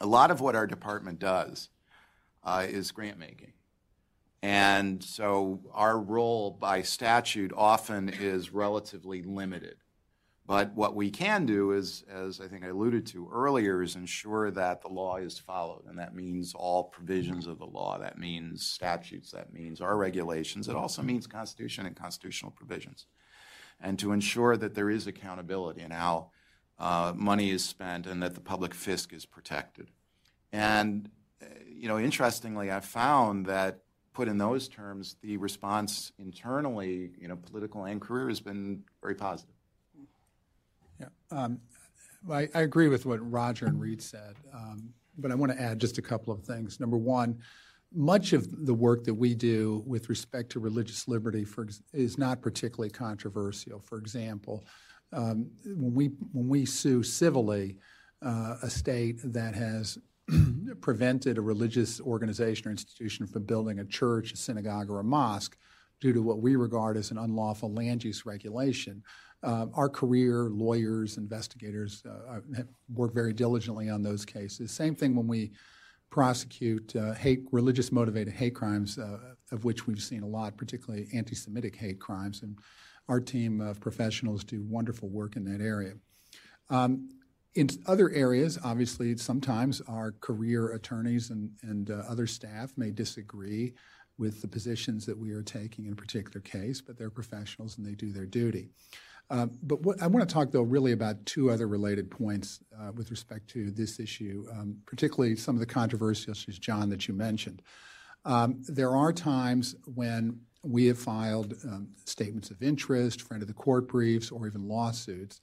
[0.00, 1.68] A lot of what our department does
[2.44, 3.52] uh, is grant making.
[4.42, 9.76] And so our role by statute often is relatively limited.
[10.46, 14.52] But what we can do is, as I think I alluded to earlier, is ensure
[14.52, 15.86] that the law is followed.
[15.88, 17.98] And that means all provisions of the law.
[17.98, 19.32] That means statutes.
[19.32, 20.68] That means our regulations.
[20.68, 23.06] It also means Constitution and constitutional provisions.
[23.80, 26.30] And to ensure that there is accountability in how
[26.78, 29.90] uh, money is spent and that the public fisc is protected.
[30.52, 31.10] And,
[31.42, 33.80] uh, you know, interestingly, I found that
[34.16, 39.14] put in those terms, the response internally, you know, political and career, has been very
[39.14, 39.54] positive.
[40.98, 41.60] Yeah, um,
[42.30, 45.78] I, I, agree with what Roger and Reed said, um, but I want to add
[45.78, 46.80] just a couple of things.
[46.80, 47.38] Number one,
[47.96, 52.42] much of the work that we do with respect to religious liberty for, is not
[52.42, 53.80] particularly controversial.
[53.80, 54.64] For example,
[55.12, 57.78] um, when we when we sue civilly
[58.22, 59.98] uh, a state that has
[60.80, 65.56] prevented a religious organization or institution from building a church, a synagogue, or a mosque
[66.00, 69.02] due to what we regard as an unlawful land use regulation.
[69.42, 72.40] Uh, our career lawyers, investigators uh,
[72.92, 74.70] worked very diligently on those cases.
[74.70, 75.52] Same thing when we
[76.10, 79.18] prosecute uh, hate, religious motivated hate crimes, uh,
[79.52, 82.42] of which we've seen a lot, particularly anti Semitic hate crimes.
[82.42, 82.58] And
[83.08, 85.94] our team of professionals do wonderful work in that area.
[86.70, 87.08] Um,
[87.54, 93.74] in other areas, obviously, sometimes our career attorneys and, and uh, other staff may disagree
[94.18, 97.86] with the positions that we are taking in a particular case, but they're professionals and
[97.86, 98.70] they do their duty.
[99.28, 102.92] Uh, but what, I want to talk, though, really about two other related points uh,
[102.92, 107.14] with respect to this issue, um, particularly some of the controversial issues, John, that you
[107.14, 107.62] mentioned.
[108.24, 113.54] Um, there are times when we have filed um, statements of interest, friend of the
[113.54, 115.40] court briefs, or even lawsuits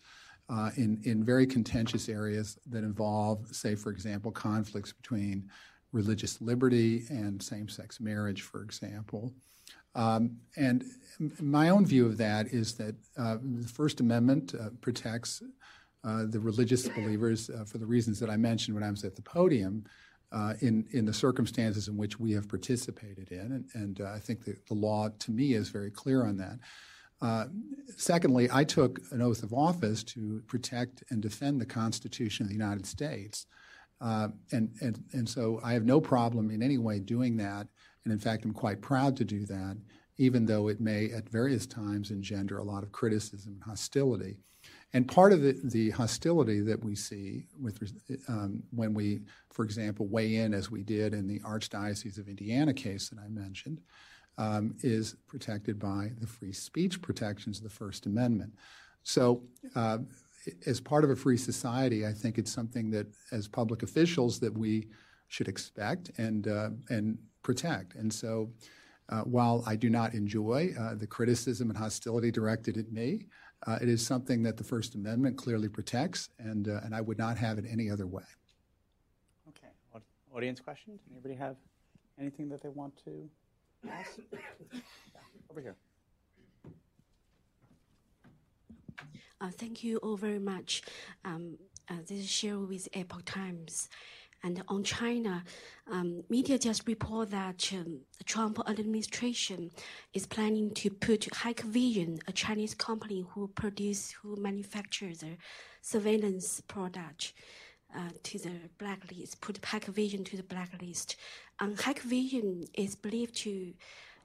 [0.50, 5.50] uh, in, in very contentious areas that involve, say, for example, conflicts between
[5.92, 9.34] religious liberty and same sex marriage, for example.
[9.96, 10.84] Um, and
[11.39, 15.44] my own view of that is that uh, the First Amendment uh, protects
[16.04, 19.16] uh, the religious believers uh, for the reasons that I mentioned when I was at
[19.16, 19.86] the podium.
[20.34, 23.39] uh, in, in the circumstances in which we have participated in.
[23.39, 26.60] And, and uh, I think the, the law, to me, is very clear on that.
[27.96, 32.56] Secondly, I took an oath of office to protect and defend the Constitution of the
[32.56, 33.46] United States.
[34.02, 34.34] And,
[34.82, 37.68] and, and so I have no problem in any way doing that.
[38.06, 39.78] And in fact, I'm quite proud to do that,
[40.18, 44.38] even though it may at various times engender a lot of criticism and hostility.
[44.93, 47.80] And part of the, the hostility that we see with
[48.28, 52.74] um, when we, for example, weigh in as we did in the Archdiocese of Indiana
[52.74, 53.82] case that I mentioned,
[54.38, 58.54] um, is protected by the free speech protections of the First Amendment.
[59.04, 59.43] So,
[59.76, 59.99] uh,
[60.66, 64.56] as part of a free society, I think it's something that, as public officials, that
[64.56, 64.88] we
[65.28, 67.96] should expect and uh, and protect.
[67.96, 68.50] And so,
[69.10, 73.28] uh, while I do not enjoy uh, the criticism and hostility directed at me,
[73.68, 77.18] uh, it is something that the First Amendment clearly protects, and, uh, and I would
[77.18, 78.24] not have it any other way.
[79.50, 79.68] Okay.
[80.36, 81.02] Audience questions?
[81.12, 81.58] Anybody have
[82.20, 83.30] anything that they want to
[83.89, 84.18] ask?
[85.52, 85.76] Over here.
[89.39, 90.82] Uh, thank you all very much.
[91.26, 91.58] Um,
[91.89, 93.89] uh, this is Cheryl with Epoch Times.
[94.44, 95.44] And on China,
[95.89, 99.72] um, media just report that um, the Trump administration
[100.14, 105.38] is planning to put Hikvision, a Chinese company who produce, who manufactures the
[105.82, 107.34] surveillance product,
[107.96, 111.16] uh, to the blacklist, put Hikvision to the blacklist.
[111.60, 113.74] And Hikvision is believed to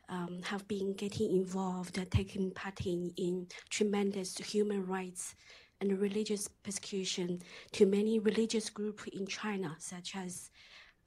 [0.09, 5.35] um, have been getting involved, uh, taking part in, in tremendous human rights
[5.81, 7.41] and religious persecution
[7.73, 10.51] to many religious groups in China, such as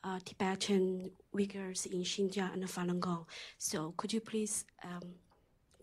[0.04, 3.26] uh, Tibetan Uyghurs in Xinjiang and Falun Gong.
[3.58, 5.14] So, could you please um,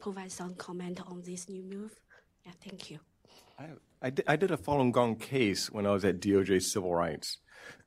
[0.01, 2.01] provide some comment on this new move?
[2.45, 2.99] Yeah, thank you.
[3.59, 3.67] I,
[4.03, 7.39] I, did, I did a Falun Gong case when I was at DOJ Civil Rights.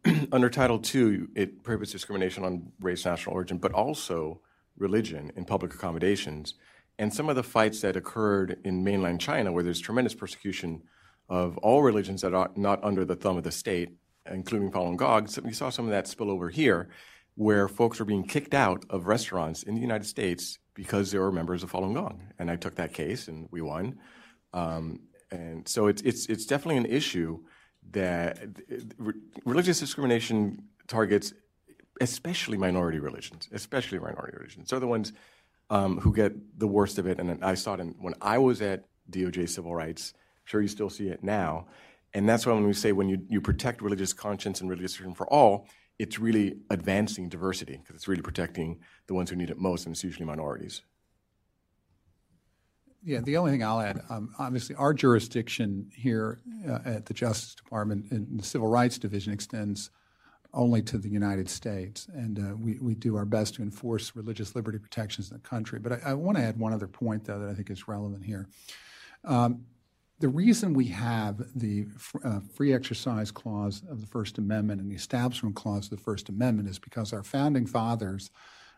[0.31, 4.41] Under Title II, it prohibits discrimination on race, national origin, but also
[4.77, 6.55] religion in public accommodations.
[7.01, 10.83] And some of the fights that occurred in mainland China, where there's tremendous persecution
[11.29, 13.89] of all religions that are not under the thumb of the state,
[14.31, 16.89] including Falun Gong, so we saw some of that spill over here,
[17.33, 21.31] where folks were being kicked out of restaurants in the United States because they were
[21.31, 22.21] members of Falun Gong.
[22.37, 23.97] And I took that case, and we won.
[24.53, 24.99] Um,
[25.31, 27.39] and so it's it's it's definitely an issue
[27.93, 28.37] that
[29.43, 31.33] religious discrimination targets
[31.99, 34.69] especially minority religions, especially minority religions.
[34.69, 35.13] They're the ones
[35.71, 37.19] um, who get the worst of it.
[37.19, 40.13] And I saw it in, when I was at DOJ Civil Rights.
[40.15, 41.67] I'm sure you still see it now.
[42.13, 45.15] And that's why when we say when you, you protect religious conscience and religious freedom
[45.15, 45.65] for all,
[45.97, 49.95] it's really advancing diversity because it's really protecting the ones who need it most, and
[49.95, 50.81] it's usually minorities.
[53.03, 57.55] Yeah, the only thing I'll add, um, obviously, our jurisdiction here uh, at the Justice
[57.55, 59.89] Department and the Civil Rights Division extends
[60.53, 64.55] only to the United States, and uh, we, we do our best to enforce religious
[64.55, 65.79] liberty protections in the country.
[65.79, 68.25] But I, I want to add one other point, though, that I think is relevant
[68.25, 68.47] here.
[69.23, 69.65] Um,
[70.19, 71.87] the reason we have the
[72.23, 76.29] uh, free exercise clause of the First Amendment and the establishment clause of the First
[76.29, 78.29] Amendment is because our founding fathers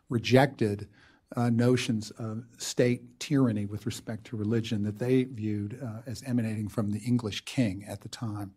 [0.09, 0.87] rejected
[1.35, 6.67] uh, notions of state tyranny with respect to religion that they viewed uh, as emanating
[6.67, 8.53] from the English king at the time.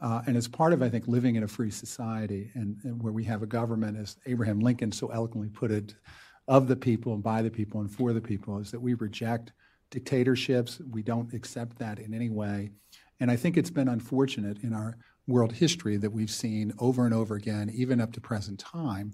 [0.00, 3.12] Uh, and as part of, I think, living in a free society and, and, where
[3.12, 5.94] we have a government, as Abraham Lincoln so eloquently put it,
[6.48, 9.52] of the people and by the people and for the people, is that we reject
[9.90, 10.80] dictatorships.
[10.90, 12.70] We don't accept that in any way.
[13.20, 14.96] And I think it's been unfortunate in our
[15.26, 19.12] world history that we've seen over and over again, even up to present time,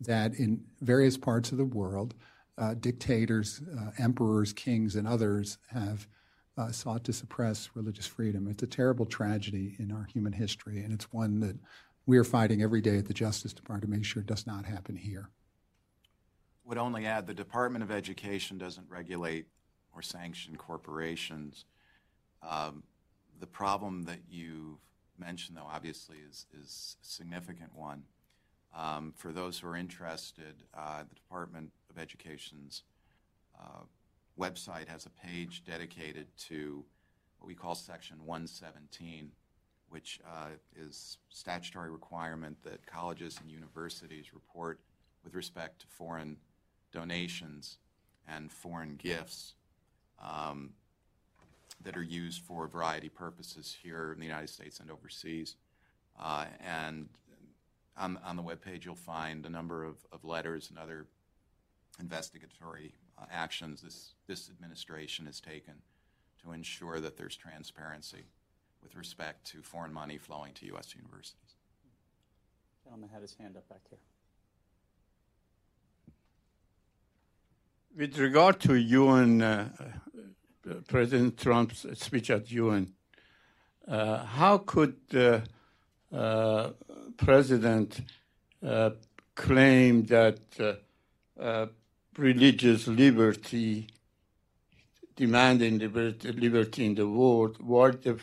[0.00, 2.14] that in various parts of the world,
[2.56, 6.06] uh, dictators, uh, emperors, kings, and others have
[6.58, 8.48] uh, sought to suppress religious freedom.
[8.48, 11.56] It's a terrible tragedy in our human history, and it's one that
[12.06, 14.64] we are fighting every day at the Justice Department to make sure it does not
[14.64, 15.30] happen here.
[16.64, 19.46] Would only add the Department of Education doesn't regulate
[19.94, 21.64] or sanction corporations.
[22.42, 22.82] Um,
[23.38, 24.78] the problem that you've
[25.18, 28.04] mentioned, though, obviously is, is a significant one.
[28.76, 32.84] Um, for those who are interested, uh, the Department of Education's
[33.58, 33.82] uh,
[34.40, 36.82] website has a page dedicated to
[37.38, 39.30] what we call Section 117,
[39.90, 44.80] which uh, is statutory requirement that colleges and universities report
[45.24, 46.38] with respect to foreign
[46.90, 47.76] donations
[48.26, 49.54] and foreign gifts
[50.22, 50.70] um,
[51.82, 55.56] that are used for a variety of purposes here in the United States and overseas.
[56.18, 57.08] Uh, and
[57.96, 61.06] on, on the webpage, you'll find a number of, of letters and other
[61.98, 62.94] investigatory
[63.30, 65.74] actions this, this administration has taken
[66.42, 68.24] to ensure that there's transparency
[68.82, 70.94] with respect to foreign money flowing to U.S.
[70.94, 71.56] universities.
[72.84, 73.98] Gentleman had his hand up back here.
[77.96, 82.92] With regard to UN, uh, uh, President Trump's speech at UN,
[83.86, 85.42] uh, how could the
[86.12, 86.70] uh,
[87.16, 88.00] president
[88.66, 88.90] uh,
[89.34, 90.40] claim that
[91.38, 91.66] uh,
[92.16, 93.88] religious liberty,
[95.16, 98.18] demanding liberty, in the world, while, the,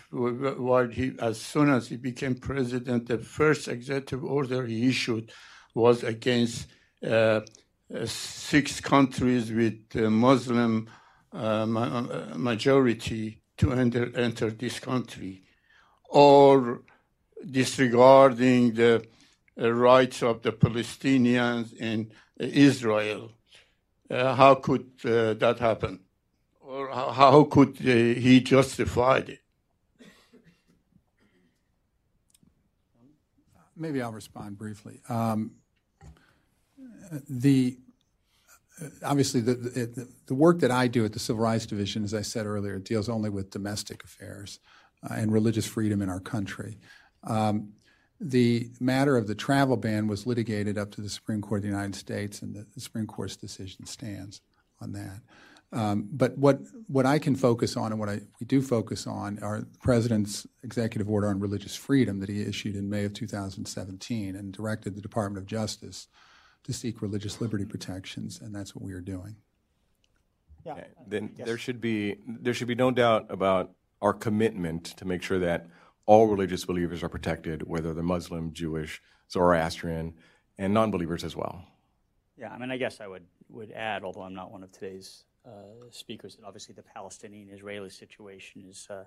[0.58, 5.32] while he, as soon as he became president, the first executive order he issued
[5.74, 6.68] was against
[7.08, 7.42] uh,
[8.06, 10.90] six countries with uh, Muslim
[11.34, 11.66] uh,
[12.36, 15.44] majority to enter, enter this country,
[16.10, 16.82] or
[17.50, 19.06] disregarding the
[19.58, 23.32] rights of the Palestinians in Israel.
[24.10, 26.00] Uh, how could uh, that happen?
[26.62, 29.40] Or how, could uh, he justify it?
[33.76, 35.02] Maybe I'll respond briefly.
[35.08, 35.52] Um,
[37.30, 37.78] the
[39.04, 42.80] obviously the, work that I do at the Civil Rights Division, as I said earlier,
[42.80, 44.60] deals only with domestic affairs
[45.04, 46.80] and religious freedom in our country.
[47.24, 47.74] Um,
[48.20, 51.70] the matter of the travel ban was litigated up to the Supreme Court of the
[51.70, 54.42] United States, and the, the Supreme Court's decision stands
[54.82, 55.22] on that.
[55.74, 59.40] Um, but what what I can focus on, and what I, we do focus on,
[59.40, 64.36] are the president's executive order on religious freedom that he issued in May of 2017
[64.36, 66.08] and directed the Department of Justice
[66.64, 69.36] to seek religious liberty protections, and that's what we are doing.
[70.66, 70.74] Yeah.
[70.74, 70.88] Okay.
[71.06, 71.46] Then yes.
[71.46, 75.68] there should be there should be no doubt about our commitment to make sure that
[76.08, 80.16] all religious believers are protected, whether they're Muslim, Jewish, Zoroastrian,
[80.58, 81.64] and non-believers as well.
[82.38, 85.24] Yeah, I mean, I guess I would would add, although I'm not one of today's
[85.46, 89.06] uh, speakers, that obviously the Palestinian-Israeli situation is uh,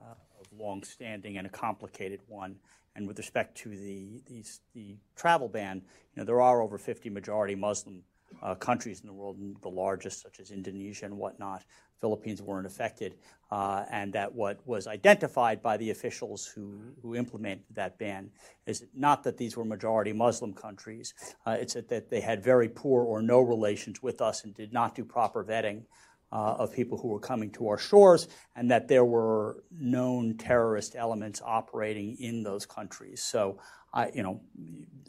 [0.00, 2.56] uh, of long-standing and a complicated one.
[2.94, 5.82] And with respect to the, the, the travel ban,
[6.14, 8.02] you know, there are over 50 majority Muslim
[8.42, 11.64] uh, countries in the world, the largest, such as Indonesia and whatnot.
[12.00, 13.14] Philippines weren't affected,
[13.50, 18.30] uh, and that what was identified by the officials who, who implemented that ban
[18.66, 21.14] is not that these were majority Muslim countries,
[21.46, 24.72] uh, it's that, that they had very poor or no relations with us and did
[24.72, 25.84] not do proper vetting
[26.32, 30.96] uh, of people who were coming to our shores, and that there were known terrorist
[30.96, 33.22] elements operating in those countries.
[33.22, 33.58] So,
[33.94, 34.40] I, you know,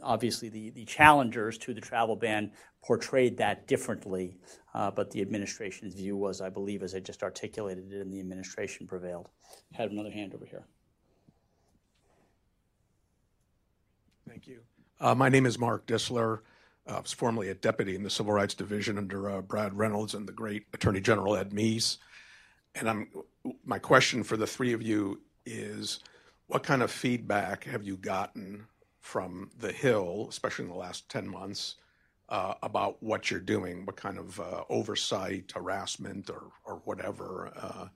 [0.01, 2.51] obviously the, the challengers to the travel ban
[2.83, 4.37] portrayed that differently,
[4.73, 8.19] uh, but the administration's view was, I believe, as I just articulated it, and the
[8.19, 9.29] administration prevailed.
[9.73, 10.65] I Had another hand over here.
[14.29, 14.59] Thank you.
[14.99, 16.39] Uh, my name is Mark Disler.
[16.87, 20.27] I was formerly a deputy in the Civil Rights Division under uh, Brad Reynolds and
[20.27, 21.97] the great Attorney General Ed Meese.
[22.75, 23.09] And I'm,
[23.65, 25.99] my question for the three of you is
[26.47, 28.67] what kind of feedback have you gotten
[29.01, 31.75] from the Hill, especially in the last 10 months,
[32.29, 33.85] uh, about what you're doing?
[33.85, 37.51] What kind of uh, oversight, harassment, or, or whatever?
[37.55, 37.87] Uh?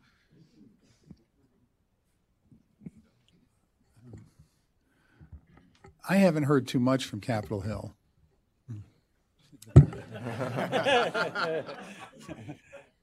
[6.10, 7.94] I haven't heard too much from Capitol Hill.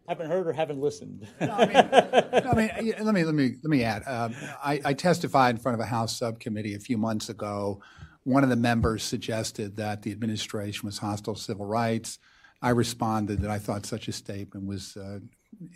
[0.09, 1.29] haven't heard or haven't listened.
[1.41, 4.03] no, I mean, no, I mean, let me let me let me add.
[4.07, 7.81] Um, I, I, testified in front of a House subcommittee a few months ago.
[8.25, 12.19] One of the members suggested that the administration was hostile to civil rights.
[12.61, 15.21] I responded that I thought such a statement was uh,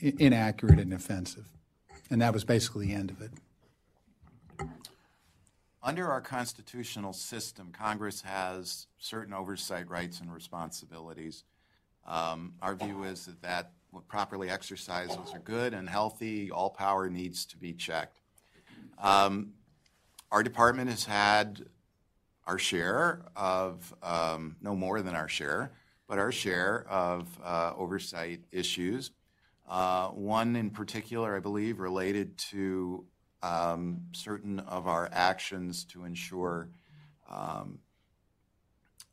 [0.01, 1.49] inaccurate and offensive,
[2.11, 3.31] and that was basically the end of it.
[5.85, 11.43] Under our constitutional system, Congress has certain oversight rights and responsibilities.
[12.07, 13.73] Um, our view is that that
[14.07, 16.53] properly exercised, those are good and healthy.
[16.53, 18.21] All power needs to be checked.
[18.99, 19.55] Um,
[20.31, 21.67] our department has had
[22.47, 25.73] our share of, um, no more than our share,
[26.07, 29.11] but our share of uh, oversight issues.
[29.69, 33.05] Uh, one in particular, I believe, related to
[33.43, 36.69] um, certain of our actions to ensure
[37.31, 37.79] um,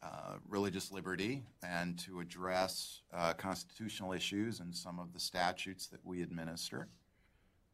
[0.01, 5.99] uh, religious liberty and to address uh, constitutional issues and some of the statutes that
[6.05, 6.87] we administer.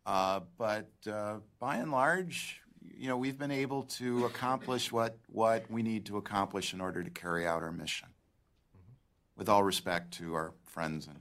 [0.06, 2.62] Uh, but uh, by and large,
[2.97, 7.03] you know, we've been able to accomplish what, what we need to accomplish in order
[7.03, 8.08] to carry out our mission.
[9.36, 11.20] With all respect to our friends and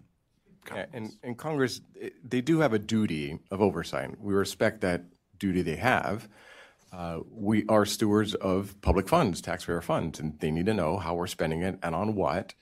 [0.74, 1.82] yeah, and, and Congress,
[2.26, 4.18] they do have a duty of oversight.
[4.18, 5.04] We respect that
[5.38, 6.28] duty they have.
[6.92, 11.14] Uh, we are stewards of public funds, taxpayer funds, and they need to know how
[11.14, 12.54] we're spending it and on what.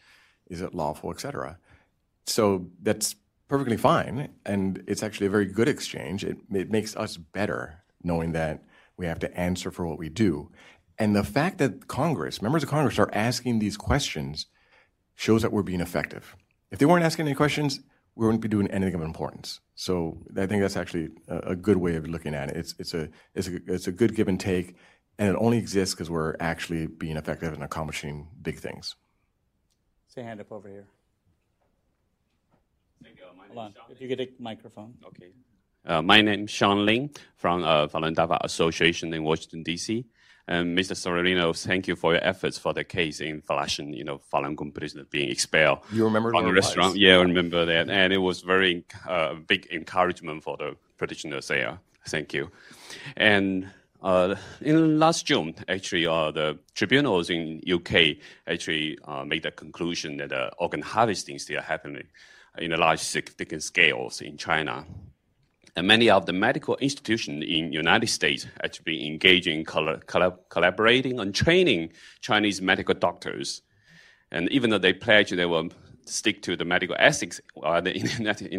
[0.46, 1.58] Is it lawful, et cetera?
[2.26, 3.16] So that's
[3.48, 6.24] perfectly fine, and it's actually a very good exchange.
[6.24, 8.62] It, it makes us better knowing that
[8.96, 10.50] we have to answer for what we do.
[10.98, 14.46] And the fact that Congress, members of Congress, are asking these questions
[15.14, 16.36] shows that we're being effective.
[16.70, 17.80] If they weren't asking any questions,
[18.14, 19.60] we wouldn't be doing anything of importance.
[19.74, 22.56] So I think that's actually a, a good way of looking at it.
[22.56, 24.76] It's, it's, a, it's, a, it's a good give and take,
[25.18, 28.96] and it only exists because we're actually being effective and accomplishing big things.
[30.08, 30.86] Say hand up over here.
[33.48, 33.74] Hold on.
[33.90, 34.94] If you get a microphone.
[35.06, 35.32] Okay.
[35.84, 40.06] Uh, my name is Sean Ling from uh, Falun Dafa Association in Washington, D.C.
[40.48, 40.96] And Mr.
[40.96, 44.72] Severino, thank you for your efforts for the case in Flushing, you know, Falun Gong
[44.72, 46.66] prisoner being expelled You remember from the where it was?
[46.66, 46.96] restaurant.
[46.96, 47.88] Yeah, I remember that.
[47.88, 51.78] And it was very uh, big encouragement for the petitioners there.
[52.08, 52.50] Thank you.
[53.16, 53.70] And
[54.02, 58.16] uh, in last June, actually, uh, the tribunals in UK
[58.48, 62.08] actually uh, made the conclusion that uh, organ harvesting still happening
[62.58, 64.84] in a large significant scales in China.
[65.74, 71.18] And many of the medical institutions in United States actually engaging in colla- colla- collaborating
[71.18, 73.62] and training Chinese medical doctors.
[74.30, 75.70] And even though they pledged they will
[76.04, 77.62] stick to the medical ethics in,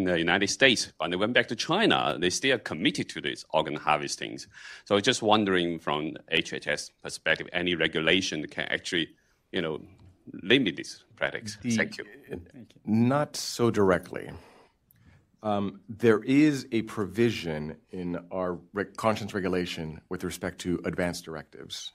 [0.04, 3.76] the- United States, when they went back to China, they still committed to these organ
[3.76, 4.48] harvestings.
[4.84, 9.08] So just wondering from HHS perspective, any regulation can actually,
[9.52, 9.80] you know,
[10.42, 11.76] limit these practices.
[11.76, 12.04] Thank you.
[12.84, 14.30] Not so directly.
[15.44, 21.92] Um, there is a provision in our reg- conscience regulation with respect to advance directives.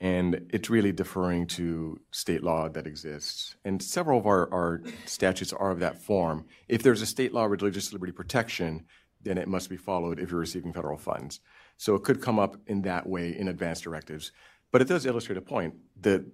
[0.00, 3.54] And it's really deferring to state law that exists.
[3.66, 6.46] And several of our, our statutes are of that form.
[6.66, 8.86] If there's a state law religious liberty protection,
[9.22, 11.40] then it must be followed if you're receiving federal funds.
[11.76, 14.32] So it could come up in that way in advance directives.
[14.72, 16.24] But it does illustrate a point that,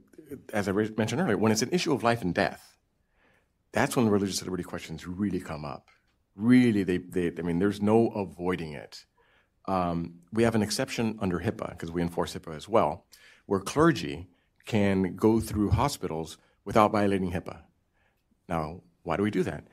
[0.53, 2.76] as I mentioned earlier, when it's an issue of life and death,
[3.72, 5.89] that's when the religious liberty questions really come up.
[6.37, 9.05] Really, they, they I mean, there's no avoiding it.
[9.66, 13.05] Um, we have an exception under HIPAA, because we enforce HIPAA as well,
[13.47, 14.28] where clergy
[14.64, 17.62] can go through hospitals without violating HIPAA.
[18.49, 19.64] Now, why do we do that?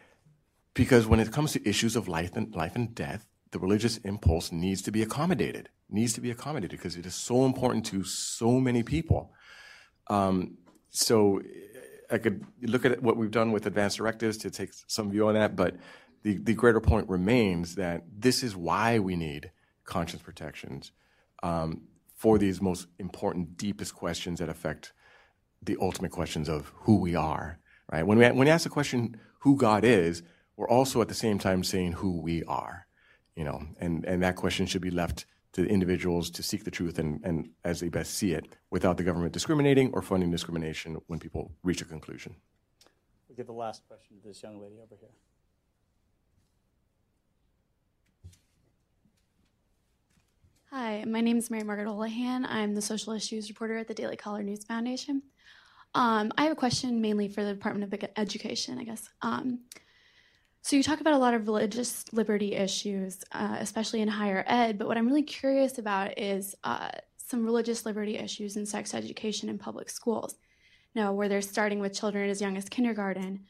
[0.74, 4.52] Because when it comes to issues of life and, life and death, the religious impulse
[4.52, 8.60] needs to be accommodated, needs to be accommodated because it is so important to so
[8.60, 9.34] many people.
[10.08, 10.58] Um,
[10.90, 11.42] so
[12.12, 15.34] I could look at what we've done with advanced directives to take some view on
[15.34, 15.76] that, but
[16.24, 19.52] the, the greater point remains that this is why we need
[19.86, 20.92] conscience protections
[21.44, 21.82] um,
[22.14, 24.94] for these most important, deepest questions that affect
[25.62, 27.60] the ultimate questions of who we are.
[27.92, 28.06] Right?
[28.06, 30.24] When we when we ask the question who God is,
[30.56, 32.88] we're also at the same time saying who we are.
[33.36, 37.00] You know, and and that question should be left to individuals to seek the truth
[37.00, 41.20] and, and as they best see it, without the government discriminating or funding discrimination when
[41.20, 42.36] people reach a conclusion.
[43.28, 45.10] We'll give the last question to this young lady over here.
[50.72, 52.46] Hi, my name is Mary Margaret Olohan.
[52.46, 55.24] I'm the social issues reporter at the Daily Caller News Foundation.
[55.96, 59.08] Um, I have a question mainly for the Department of Education, I guess.
[59.22, 59.62] Um,
[60.62, 64.78] so you talk about a lot of religious liberty issues, uh, especially in higher ed.
[64.78, 69.48] But what I'm really curious about is uh, some religious liberty issues in sex education
[69.48, 70.36] in public schools.
[70.94, 73.46] Now, where they're starting with children as young as kindergarten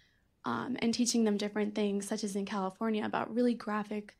[0.45, 4.15] um, and teaching them different things, such as in California, about really graphic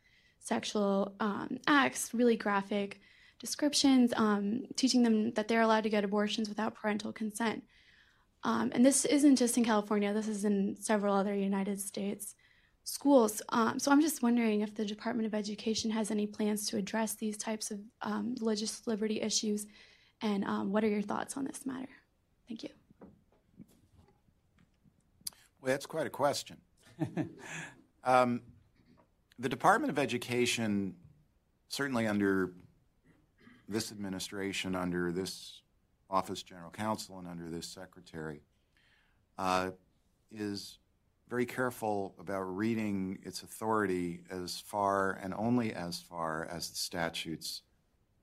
[0.48, 3.02] sexual um, acts, really graphic
[3.40, 7.64] descriptions, um, teaching them that they're allowed to get abortions without parental consent.
[8.44, 12.36] Um, and this isn't just in California, this is in several other United States
[12.86, 13.42] schools.
[13.50, 17.16] Um, so I'm just wondering if the Department of Education has any plans to address
[17.16, 19.68] these types of um, religious liberty issues,
[20.22, 21.90] and um, what are your thoughts on this matter?
[22.48, 22.70] Thank you.
[25.62, 26.58] Well, that's quite a question.
[29.40, 30.96] the Department of Education,
[31.70, 32.54] certainly under
[33.70, 35.62] this administration, under this
[36.10, 38.42] Office General Counsel, and under this Secretary,
[39.38, 39.72] uh,
[40.32, 40.80] is
[41.30, 47.62] very careful about reading its authority as far and only as far as the statutes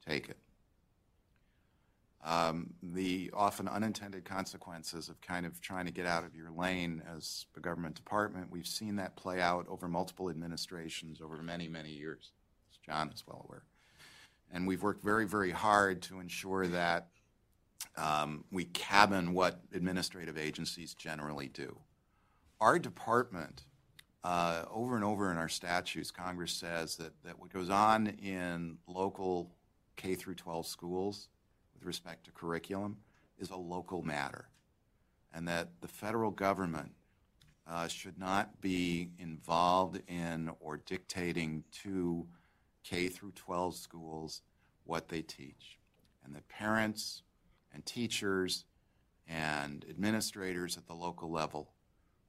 [0.06, 0.38] take it.
[2.24, 7.02] Um, the often unintended consequences of kind of trying to get out of your lane
[7.14, 11.90] as a government department, we've seen that play out over multiple administrations over many, many
[11.90, 12.32] years,
[12.72, 13.64] as John is well aware.
[14.50, 17.08] And we've worked very, very hard to ensure that
[17.98, 21.76] um, we cabin what administrative agencies generally do.
[22.58, 23.64] Our department,
[24.22, 28.78] uh, over and over in our statutes, Congress says that, that what goes on in
[28.86, 29.50] local
[29.96, 31.28] K through 12 schools
[31.84, 32.96] with respect to curriculum
[33.38, 34.48] is a local matter,
[35.34, 36.92] and that the federal government
[37.68, 42.26] uh, should not be involved in or dictating to
[42.84, 44.40] K through 12 schools
[44.84, 45.78] what they teach,
[46.24, 47.22] and that parents
[47.72, 48.64] and teachers
[49.28, 51.70] and administrators at the local level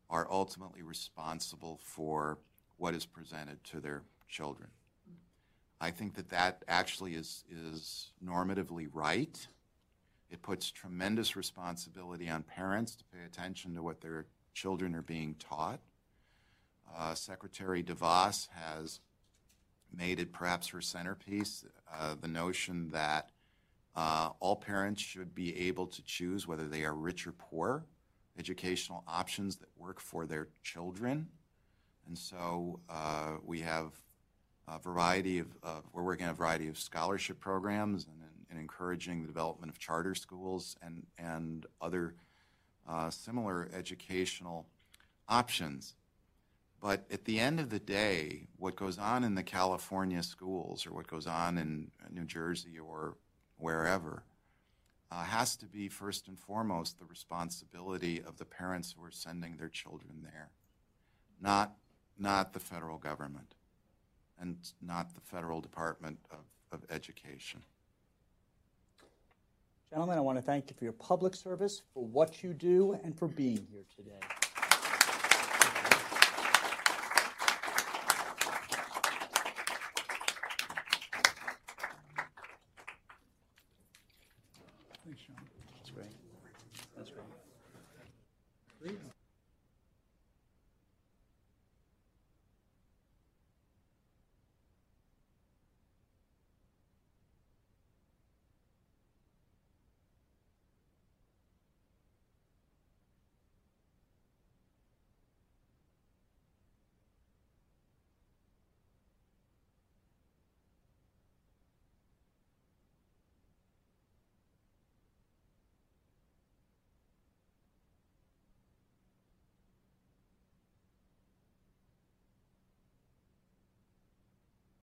[0.10, 2.40] are ultimately responsible for
[2.78, 4.70] what is presented to their children.
[5.80, 9.48] I think that that actually is, is normatively right.
[10.30, 15.36] It puts tremendous responsibility on parents to pay attention to what their children are being
[15.38, 15.80] taught.
[16.98, 19.02] Uh, Secretary DeVos has
[19.96, 23.32] made it perhaps her centerpiece uh, the notion that
[23.96, 27.86] uh, all parents should be able to choose whether they are rich or poor,
[28.38, 31.28] educational options that work for their children.
[32.08, 33.94] And so uh, we have
[34.68, 38.16] a variety of, of, we're working on a variety of scholarship programs and,
[38.50, 42.16] and encouraging the development of charter schools and, and other
[42.88, 44.66] uh, similar educational
[45.28, 45.96] options.
[46.82, 50.94] But at the end of the day, what goes on in the California schools or
[50.94, 53.16] what goes on in New Jersey or
[53.58, 54.24] wherever
[55.12, 59.58] uh, has to be first and foremost the responsibility of the parents who are sending
[59.58, 60.50] their children there,
[61.42, 61.76] not,
[62.20, 63.56] not the federal government
[64.40, 66.40] and not the federal Department of,
[66.72, 67.62] of Education.
[69.90, 73.18] Gentlemen, I want to thank you for your public service, for what you do, and
[73.18, 74.45] for being here today.